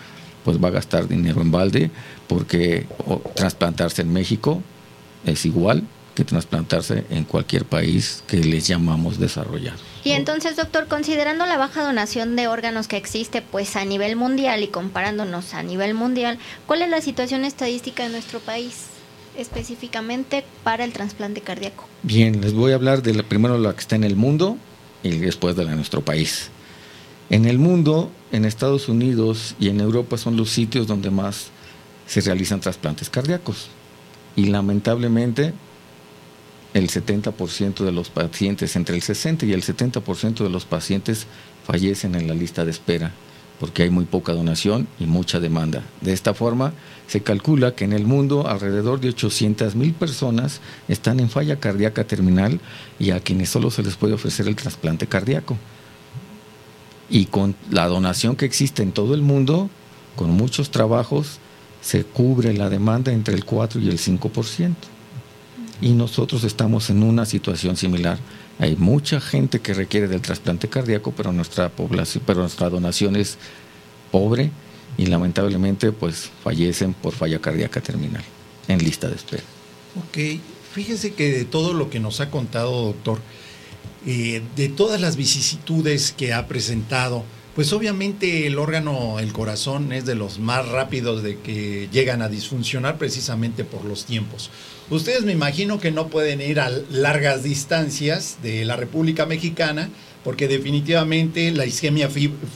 [0.44, 1.90] pues va a gastar dinero en balde
[2.28, 2.86] porque
[3.34, 4.62] trasplantarse en México
[5.24, 5.84] es igual
[6.14, 9.78] que trasplantarse en cualquier país que les llamamos desarrollado.
[10.04, 14.62] Y entonces, doctor, considerando la baja donación de órganos que existe pues a nivel mundial
[14.62, 18.86] y comparándonos a nivel mundial, ¿cuál es la situación estadística de nuestro país
[19.36, 21.88] específicamente para el trasplante cardíaco?
[22.02, 24.58] Bien, les voy a hablar de la, primero la que está en el mundo
[25.02, 26.50] y después de la de nuestro país.
[27.30, 31.48] En el mundo, en Estados Unidos y en Europa son los sitios donde más
[32.06, 33.68] se realizan trasplantes cardíacos.
[34.36, 35.54] Y lamentablemente
[36.74, 41.26] el 70% de los pacientes, entre el 60 y el 70% de los pacientes
[41.66, 43.12] fallecen en la lista de espera
[43.62, 45.84] porque hay muy poca donación y mucha demanda.
[46.00, 46.72] De esta forma,
[47.06, 52.02] se calcula que en el mundo alrededor de 800 mil personas están en falla cardíaca
[52.02, 52.58] terminal
[52.98, 55.56] y a quienes solo se les puede ofrecer el trasplante cardíaco.
[57.08, 59.70] Y con la donación que existe en todo el mundo,
[60.16, 61.38] con muchos trabajos,
[61.80, 64.74] se cubre la demanda entre el 4 y el 5%.
[65.82, 68.18] Y nosotros estamos en una situación similar.
[68.58, 73.36] Hay mucha gente que requiere del trasplante cardíaco, pero nuestra población, pero nuestra donación es
[74.12, 74.50] pobre
[74.96, 78.22] y lamentablemente pues fallecen por falla cardíaca terminal
[78.68, 79.42] en lista de espera.
[79.98, 80.40] Ok.
[80.72, 83.18] Fíjese que de todo lo que nos ha contado, doctor,
[84.06, 87.24] eh, de todas las vicisitudes que ha presentado,
[87.54, 92.28] pues obviamente el órgano, el corazón, es de los más rápidos de que llegan a
[92.28, 94.50] disfuncionar precisamente por los tiempos.
[94.92, 99.88] Ustedes me imagino que no pueden ir a largas distancias de la República Mexicana
[100.22, 102.10] porque definitivamente la isquemia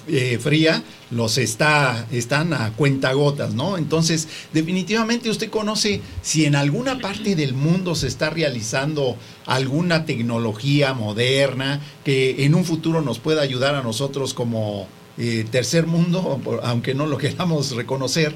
[0.06, 3.78] eh, fría los está, están a cuentagotas, ¿no?
[3.78, 9.16] Entonces, definitivamente usted conoce si en alguna parte del mundo se está realizando
[9.46, 15.86] alguna tecnología moderna que en un futuro nos pueda ayudar a nosotros como eh, tercer
[15.86, 18.34] mundo, aunque no lo queramos reconocer,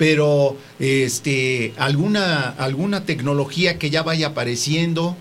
[0.00, 5.14] pero este, alguna, alguna tecnología que ya vaya apareciendo.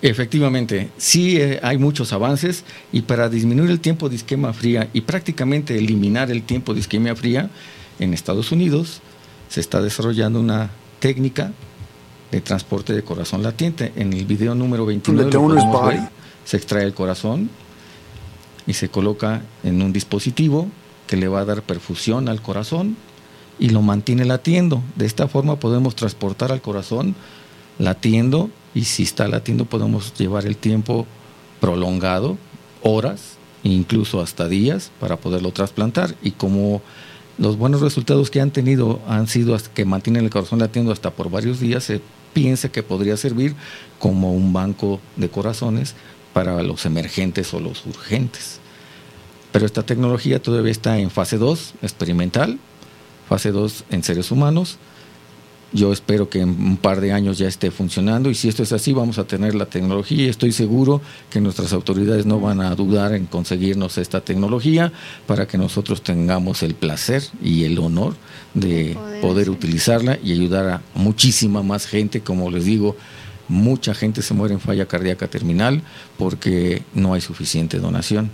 [0.00, 5.00] Efectivamente, sí eh, hay muchos avances y para disminuir el tiempo de isquemia fría y
[5.00, 7.50] prácticamente eliminar el tiempo de isquemia fría,
[7.98, 9.00] en Estados Unidos
[9.48, 11.50] se está desarrollando una técnica
[12.30, 13.92] de transporte de corazón latiente.
[13.96, 15.32] En el video número 29
[16.44, 17.50] se extrae el corazón
[18.68, 20.68] y se coloca en un dispositivo
[21.08, 22.96] que le va a dar perfusión al corazón
[23.58, 24.82] y lo mantiene latiendo.
[24.96, 27.14] De esta forma podemos transportar al corazón
[27.78, 31.06] latiendo y si está latiendo podemos llevar el tiempo
[31.60, 32.36] prolongado,
[32.82, 36.14] horas, incluso hasta días, para poderlo trasplantar.
[36.22, 36.82] Y como
[37.38, 41.30] los buenos resultados que han tenido han sido que mantienen el corazón latiendo hasta por
[41.30, 42.00] varios días, se
[42.32, 43.54] piensa que podría servir
[43.98, 45.94] como un banco de corazones
[46.32, 48.60] para los emergentes o los urgentes.
[49.52, 52.58] Pero esta tecnología todavía está en fase 2 experimental,
[53.28, 54.78] fase 2 en seres humanos,
[55.72, 58.72] yo espero que en un par de años ya esté funcionando y si esto es
[58.72, 62.74] así vamos a tener la tecnología y estoy seguro que nuestras autoridades no van a
[62.74, 64.92] dudar en conseguirnos esta tecnología
[65.26, 68.14] para que nosotros tengamos el placer y el honor
[68.54, 72.96] de poder, utilizarla y ayudar a muchísima más gente, como les digo,
[73.48, 75.82] mucha gente se muere en falla cardíaca terminal
[76.16, 78.30] porque no hay suficiente donación.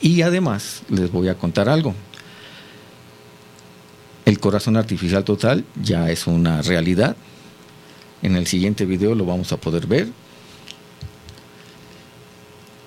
[0.00, 1.94] Y además les voy a contar algo.
[4.26, 7.16] El corazón artificial total ya es una realidad.
[8.22, 10.08] En el siguiente video lo vamos a poder ver.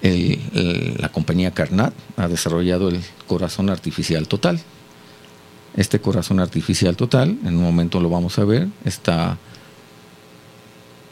[0.01, 4.59] la compañía Carnat ha desarrollado el corazón artificial total.
[5.77, 9.37] Este corazón artificial total, en un momento lo vamos a ver, está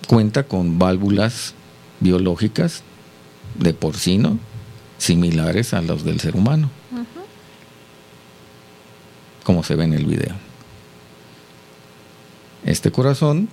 [0.08, 1.54] cuenta con válvulas
[2.02, 2.84] biológicas
[3.58, 4.40] de porcino
[4.98, 6.70] similares a los del ser humano
[9.48, 10.36] como se ve en el video.
[12.66, 13.48] Este corazón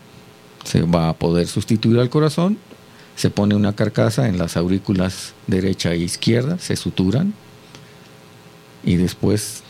[0.64, 2.58] se va a poder sustituir al corazón,
[3.14, 7.32] se pone una carcasa en las aurículas derecha e izquierda, se suturan
[8.82, 9.62] y después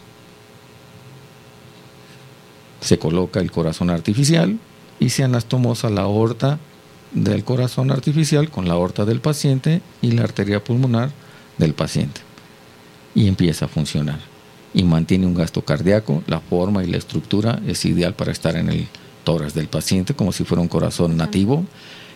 [2.81, 4.59] se coloca el corazón artificial
[4.99, 6.59] y se anastomosa la aorta
[7.13, 11.11] del corazón artificial con la aorta del paciente y la arteria pulmonar
[11.59, 12.23] del paciente
[13.15, 14.34] y empieza a funcionar
[14.75, 16.23] y mantiene un gasto cardíaco.
[16.27, 18.89] La forma y la estructura es ideal para estar en el
[19.23, 21.65] tórax del paciente como si fuera un corazón nativo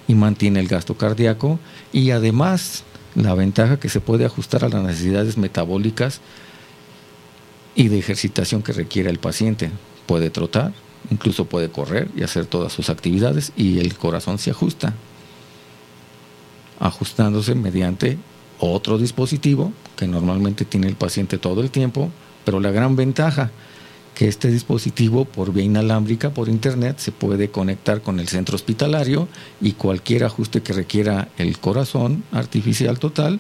[0.07, 1.59] y mantiene el gasto cardíaco
[1.93, 2.85] y además
[3.15, 6.21] la ventaja que se puede ajustar a las necesidades metabólicas
[7.75, 9.71] y de ejercitación que requiere el paciente.
[10.07, 10.73] Puede trotar,
[11.11, 14.95] incluso puede correr y hacer todas sus actividades y el corazón se ajusta,
[16.81, 18.19] ajustándose mediante
[18.59, 22.11] otro dispositivo que normalmente tiene el paciente todo el tiempo
[22.49, 23.51] pero la gran ventaja
[24.15, 29.29] que este dispositivo por vía inalámbrica por internet se puede conectar con el centro hospitalario
[29.61, 33.39] y cualquier ajuste que requiera el corazón artificial total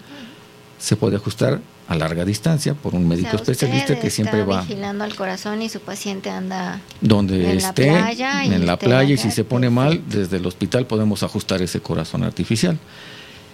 [0.79, 5.15] se puede ajustar a larga distancia por un médico especialista que siempre va vigilando al
[5.15, 10.03] corazón y su paciente anda donde esté en la playa y si se pone mal
[10.07, 12.79] desde el hospital podemos ajustar ese corazón artificial.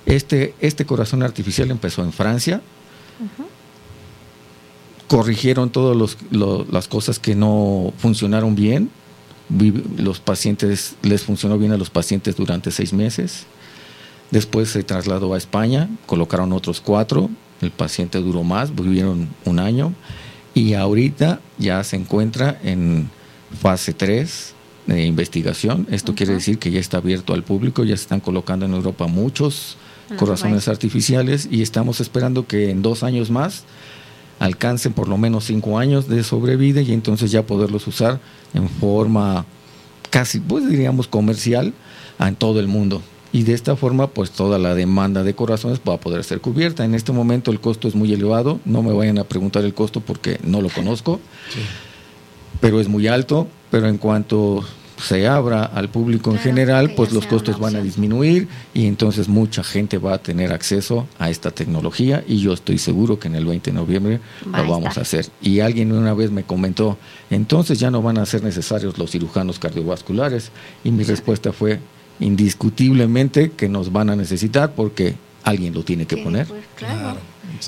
[0.04, 2.60] Este este corazón artificial empezó en Francia
[5.08, 8.90] corrigieron todas las cosas que no funcionaron bien.
[9.98, 13.46] Los pacientes, les funcionó bien a los pacientes durante seis meses.
[14.30, 17.30] Después se trasladó a España, colocaron otros cuatro.
[17.60, 19.92] El paciente duró más, vivieron un año.
[20.54, 23.10] Y ahorita ya se encuentra en
[23.60, 24.54] fase 3
[24.86, 25.86] de investigación.
[25.90, 29.06] Esto quiere decir que ya está abierto al público, ya se están colocando en Europa
[29.06, 29.76] muchos
[30.10, 33.64] ah, corazones artificiales y estamos esperando que en dos años más
[34.38, 38.20] alcancen por lo menos cinco años de sobrevida y entonces ya poderlos usar
[38.52, 39.44] en forma
[40.10, 41.72] casi, pues diríamos, comercial
[42.18, 43.02] en todo el mundo.
[43.32, 46.84] Y de esta forma, pues toda la demanda de corazones va a poder ser cubierta.
[46.84, 48.60] En este momento el costo es muy elevado.
[48.64, 51.18] No me vayan a preguntar el costo porque no lo conozco.
[52.60, 53.48] Pero es muy alto.
[53.72, 54.64] Pero en cuanto
[55.04, 59.62] se abra al público en general, pues los costos van a disminuir y entonces mucha
[59.62, 63.44] gente va a tener acceso a esta tecnología y yo estoy seguro que en el
[63.46, 64.20] 20 de noviembre
[64.52, 65.26] Va lo vamos a hacer.
[65.40, 66.98] Y alguien una vez me comentó,
[67.30, 70.50] entonces ya no van a ser necesarios los cirujanos cardiovasculares
[70.82, 71.78] y mi respuesta fue
[72.20, 76.46] indiscutiblemente que nos van a necesitar porque alguien lo tiene que Sí, poner.
[76.46, 77.18] pues, claro.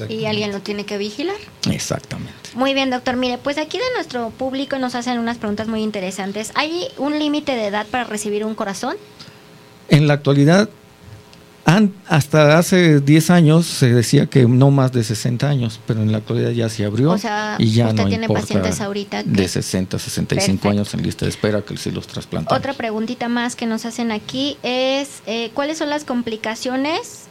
[0.08, 1.36] Y alguien lo tiene que vigilar.
[1.70, 2.32] Exactamente.
[2.54, 3.16] Muy bien, doctor.
[3.16, 6.52] Mire, pues aquí de nuestro público nos hacen unas preguntas muy interesantes.
[6.54, 8.96] ¿Hay un límite de edad para recibir un corazón?
[9.88, 10.68] En la actualidad,
[12.08, 16.18] hasta hace 10 años se decía que no más de 60 años, pero en la
[16.18, 19.48] actualidad ya se abrió O sea, y ya usted no tiene pacientes ahorita que- de
[19.48, 20.68] 60 a 65 Perfecto.
[20.68, 22.56] años en lista de espera que se los trasplantamos.
[22.58, 27.24] Otra preguntita más que nos hacen aquí es, eh, ¿cuáles son las complicaciones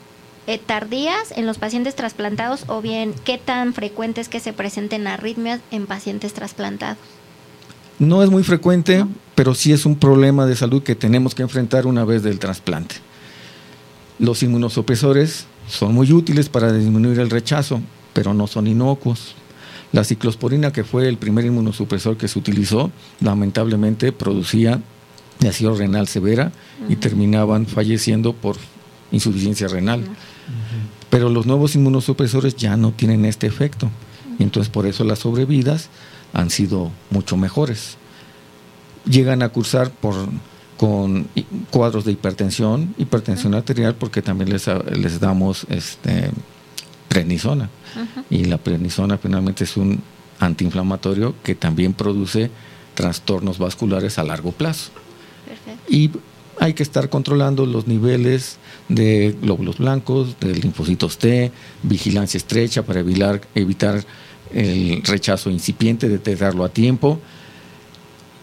[0.47, 5.59] eh, tardías en los pacientes trasplantados o bien qué tan frecuentes que se presenten arritmias
[5.71, 6.97] en pacientes trasplantados?
[7.97, 11.87] No es muy frecuente, pero sí es un problema de salud que tenemos que enfrentar
[11.87, 12.95] una vez del trasplante.
[14.19, 17.81] Los inmunosupresores son muy útiles para disminuir el rechazo,
[18.13, 19.35] pero no son inocuos.
[19.91, 22.91] La ciclosporina, que fue el primer inmunosupresor que se utilizó,
[23.21, 24.81] lamentablemente producía
[25.47, 26.51] ácido renal severa
[26.89, 28.57] y terminaban falleciendo por
[29.11, 30.03] insuficiencia renal.
[31.15, 33.89] Pero los nuevos inmunosupresores ya no tienen este efecto.
[34.37, 35.87] Y entonces por eso las sobrevidas
[36.33, 37.95] han sido mucho mejores.
[39.09, 40.13] Llegan a cursar por,
[40.75, 41.29] con
[41.71, 46.31] cuadros de hipertensión, hipertensión arterial, porque también les, les damos este,
[47.07, 47.69] prednisona.
[48.29, 50.01] Y la prednisona finalmente es un
[50.41, 52.51] antiinflamatorio que también produce
[52.93, 54.91] trastornos vasculares a largo plazo
[55.47, 55.81] Perfecto.
[55.87, 56.11] y
[56.59, 58.57] hay que estar controlando los niveles
[58.89, 61.51] de glóbulos blancos, de linfocitos T,
[61.83, 64.03] vigilancia estrecha para evitar, evitar
[64.53, 67.19] el rechazo incipiente, detectarlo a tiempo.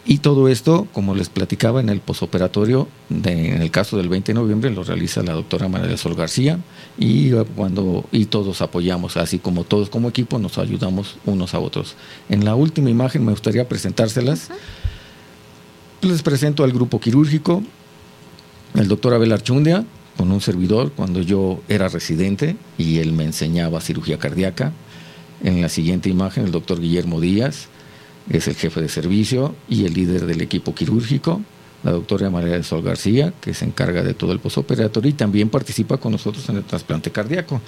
[0.05, 4.33] Y todo esto, como les platicaba en el posoperatorio, de- en el caso del 20
[4.33, 6.59] de noviembre, lo realiza la doctora María del Sol García
[6.99, 11.95] y, cuando, y todos apoyamos, así como todos como equipo, nos ayudamos unos a otros.
[12.29, 14.49] En la última imagen me gustaría presentárselas.
[16.01, 17.63] Les presento al grupo quirúrgico,
[18.75, 19.85] el doctor Abel Archundia,
[20.17, 24.73] con un servidor cuando yo era residente y él me enseñaba cirugía cardíaca.
[25.43, 27.69] En la siguiente imagen, el doctor Guillermo Díaz
[28.31, 31.43] es el jefe de servicio y el líder del equipo quirúrgico.
[31.83, 35.49] La doctora María del Sol García, que se encarga de todo el posoperatorio y también
[35.49, 37.61] participa con nosotros en el trasplante cardíaco.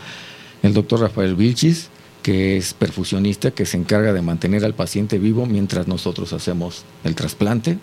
[0.63, 1.89] El doctor Rafael Vilchis,
[2.23, 7.17] que es perfusionista, que se encarga de mantener al paciente vivo mientras nosotros hacemos el
[7.17, 7.79] trasplante.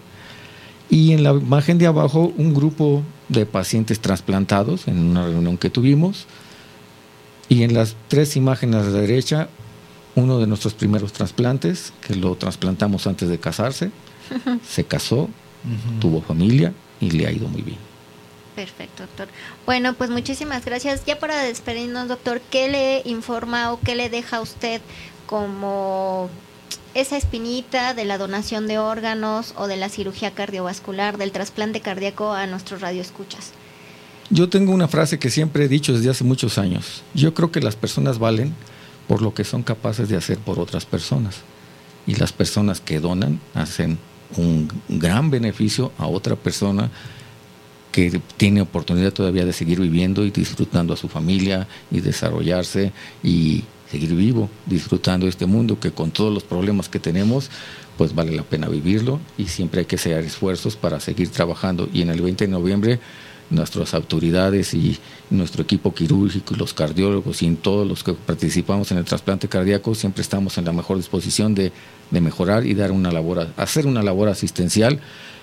[0.92, 5.70] Y en la imagen de abajo, un grupo de pacientes trasplantados en una reunión que
[5.70, 6.26] tuvimos.
[7.48, 9.48] Y en las tres imágenes a la derecha,
[10.16, 13.90] uno de nuestros primeros trasplantes, que lo trasplantamos antes de casarse,
[14.68, 15.30] se casó,
[16.02, 17.78] tuvo familia y le ha ido muy bien.
[18.54, 19.30] Perfecto, doctor.
[19.66, 21.06] Bueno, pues muchísimas gracias.
[21.06, 24.82] Ya para despedirnos, doctor, ¿qué le informa o qué le deja a usted
[25.26, 26.30] como
[26.94, 32.34] esa espinita de la donación de órganos o de la cirugía cardiovascular, del trasplante cardíaco
[32.34, 33.52] a nuestros radioescuchas?
[34.30, 37.04] Yo tengo una frase que siempre he dicho desde hace muchos años.
[37.14, 38.56] Yo creo que las personas valen
[39.08, 41.42] por lo que son capaces de hacer por otras personas.
[42.08, 44.00] Y las personas que donan hacen
[44.38, 46.90] un gran beneficio a otra persona
[47.92, 53.66] que tiene oportunidad todavía de seguir viviendo y disfrutando a su familia y desarrollarse y
[53.92, 57.50] seguir vivo, disfrutando este mundo que con todos los problemas que tenemos,
[57.98, 61.90] pues vale la pena vivirlo y siempre hay que hacer esfuerzos para seguir trabajando.
[61.94, 63.00] Y en el 20 de noviembre
[63.50, 64.98] nuestras autoridades y
[65.30, 70.22] nuestro equipo quirúrgico los cardiólogos y todos los que participamos en el trasplante cardíaco siempre
[70.22, 71.74] estamos en la mejor disposición de,
[72.12, 75.02] de mejorar y dar una labor, hacer una labor asistencial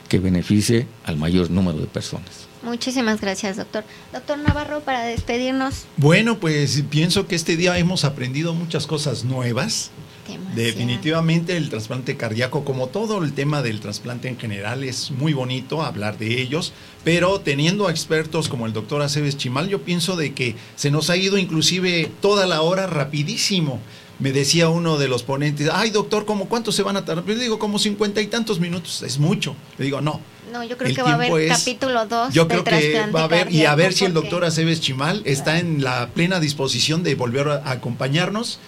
[0.09, 2.48] que beneficie al mayor número de personas.
[2.63, 3.85] Muchísimas gracias, doctor.
[4.13, 5.85] Doctor Navarro, para despedirnos.
[5.97, 9.91] Bueno, pues pienso que este día hemos aprendido muchas cosas nuevas.
[10.27, 10.57] Demasiado.
[10.57, 15.83] Definitivamente el trasplante cardíaco, como todo el tema del trasplante en general, es muy bonito
[15.83, 20.35] hablar de ellos, pero teniendo a expertos como el doctor Aceves Chimal, yo pienso de
[20.35, 23.81] que se nos ha ido inclusive toda la hora rapidísimo.
[24.19, 27.25] Me decía uno de los ponentes, ay doctor, ¿cómo cuánto se van a tardar?
[27.25, 29.55] Yo digo, como cincuenta y tantos minutos, es mucho.
[29.79, 30.21] Le digo, no,
[30.53, 33.21] No, yo creo El que va a haber es- capítulo 2 yo creo que va
[33.21, 35.59] a haber, y a ver si el doctor Aceves Chimal está Claro.
[35.67, 38.59] en la plena disposición de volver a acompañarnos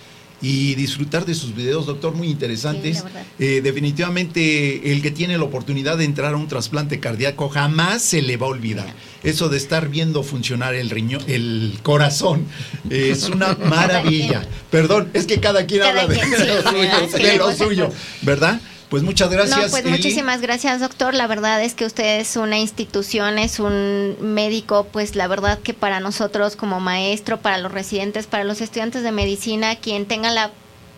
[0.42, 2.98] y disfrutar de sus videos, doctor, muy interesantes.
[2.98, 3.04] Sí.
[3.38, 8.22] Eh, definitivamente el que tiene la oportunidad de entrar a un trasplante cardíaco jamás se
[8.22, 8.86] le va a olvidar.
[9.22, 12.46] Eso de estar viendo funcionar el riñón, el corazón,
[12.88, 14.42] eh, es una maravilla.
[14.70, 17.22] Perdón, es que cada quien Cada habla de, quien, sí, de lo sí, suyo, sí.
[17.22, 18.60] de lo suyo, ¿verdad?
[18.90, 19.56] Pues muchas gracias.
[19.56, 19.92] No, pues Eli.
[19.92, 21.14] muchísimas gracias, doctor.
[21.14, 25.74] La verdad es que usted es una institución, es un médico, pues la verdad que
[25.74, 30.50] para nosotros como maestro, para los residentes, para los estudiantes de medicina, quien tenga la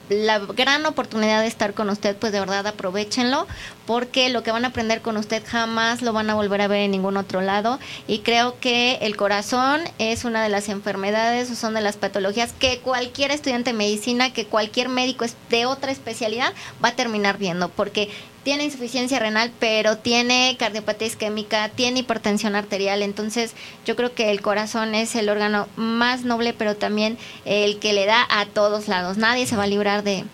[0.08, 3.46] la gran oportunidad de estar con usted, pues de verdad aprovechenlo,
[3.86, 6.80] porque lo que van a aprender con usted jamás lo van a volver a ver
[6.80, 7.78] en ningún otro lado.
[8.06, 12.52] Y creo que el corazón es una de las enfermedades o son de las patologías
[12.52, 16.52] que cualquier estudiante de medicina, que cualquier médico de otra especialidad
[16.84, 18.10] va a terminar viendo, porque
[18.42, 23.02] tiene insuficiencia renal, pero tiene cardiopatía isquémica, tiene hipertensión arterial.
[23.02, 23.52] Entonces,
[23.84, 28.06] yo creo que el corazón es el órgano más noble, pero también el que le
[28.06, 29.16] da a todos lados.
[29.16, 30.24] Nadie se va a librar de,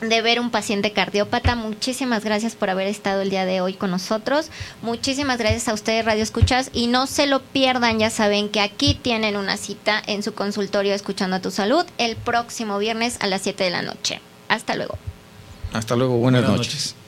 [0.00, 1.54] de ver un paciente cardiópata.
[1.54, 4.50] Muchísimas gracias por haber estado el día de hoy con nosotros.
[4.82, 6.70] Muchísimas gracias a ustedes, Radio Escuchas.
[6.72, 10.94] Y no se lo pierdan, ya saben que aquí tienen una cita en su consultorio
[10.94, 14.20] Escuchando a tu Salud el próximo viernes a las 7 de la noche.
[14.48, 14.98] Hasta luego.
[15.72, 16.74] Hasta luego, buenas, Buenas noches.
[16.74, 17.05] noches.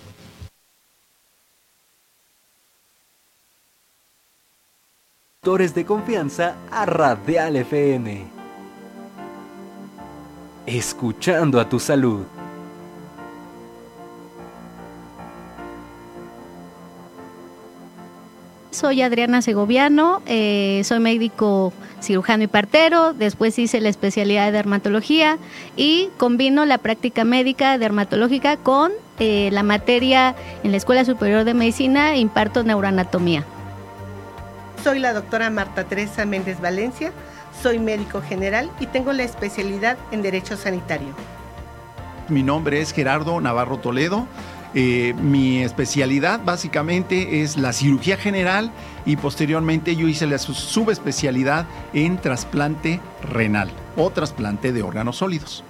[5.41, 8.25] Doctores de confianza a Radial FM.
[10.67, 12.25] Escuchando a tu salud.
[18.73, 25.39] Soy Adriana Segoviano, eh, soy médico cirujano y partero, después hice la especialidad de dermatología
[25.77, 30.35] y combino la práctica médica dermatológica con eh, la materia
[30.65, 33.45] en la Escuela Superior de Medicina, imparto neuroanatomía.
[34.89, 37.13] Soy la doctora Marta Teresa Méndez Valencia,
[37.63, 41.09] soy médico general y tengo la especialidad en Derecho Sanitario.
[42.31, 44.27] Mi nombre es Gerardo Navarro Toledo.
[44.73, 48.71] Eh, mi especialidad básicamente es la cirugía general
[49.05, 52.99] y posteriormente yo hice la su- subespecialidad en trasplante
[53.31, 55.65] renal o trasplante de órganos sólidos.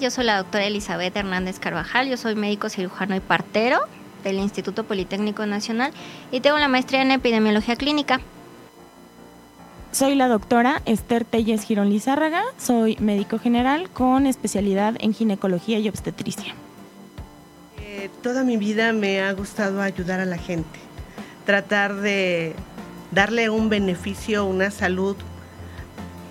[0.00, 3.80] Yo soy la doctora Elizabeth Hernández Carvajal, yo soy médico cirujano y partero
[4.24, 5.92] del Instituto Politécnico Nacional
[6.32, 8.20] y tengo la maestría en epidemiología clínica.
[9.92, 15.88] Soy la doctora Esther Telles Girón Lizárraga, soy médico general con especialidad en ginecología y
[15.88, 16.54] obstetricia.
[17.80, 20.78] Eh, toda mi vida me ha gustado ayudar a la gente,
[21.46, 22.54] tratar de
[23.12, 25.16] darle un beneficio, una salud,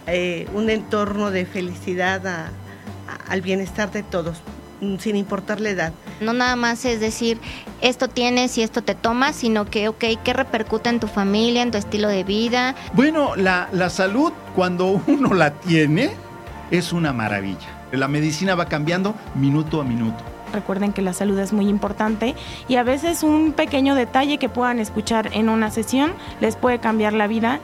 [0.05, 4.37] eh, un entorno de felicidad a- a- al bienestar de todos,
[4.99, 5.93] sin importar la edad.
[6.19, 7.39] No nada más es decir,
[7.81, 11.71] esto tienes y esto te tomas, sino que, ok, ¿qué repercute en tu familia, en
[11.71, 12.75] tu estilo de vida?
[12.93, 16.11] Bueno, la, la salud cuando uno la tiene
[16.71, 17.67] es una maravilla.
[17.91, 20.23] La medicina va cambiando minuto a minuto.
[20.53, 22.35] Recuerden que la salud es muy importante
[22.67, 27.13] y a veces un pequeño detalle que puedan escuchar en una sesión les puede cambiar
[27.13, 27.59] la vida.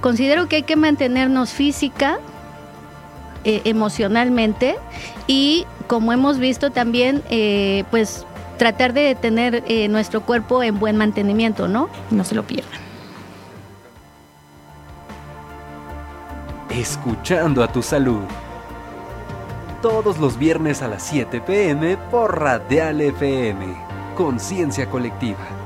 [0.00, 2.18] Considero que hay que mantenernos física,
[3.48, 4.74] eh, emocionalmente
[5.28, 8.26] y como hemos visto también, eh, pues
[8.58, 11.88] tratar de tener eh, nuestro cuerpo en buen mantenimiento, ¿no?
[12.10, 12.80] No se lo pierdan.
[16.70, 18.24] Escuchando a tu salud.
[19.80, 23.64] Todos los viernes a las 7 pm por Radial FM.
[24.16, 25.65] Conciencia colectiva.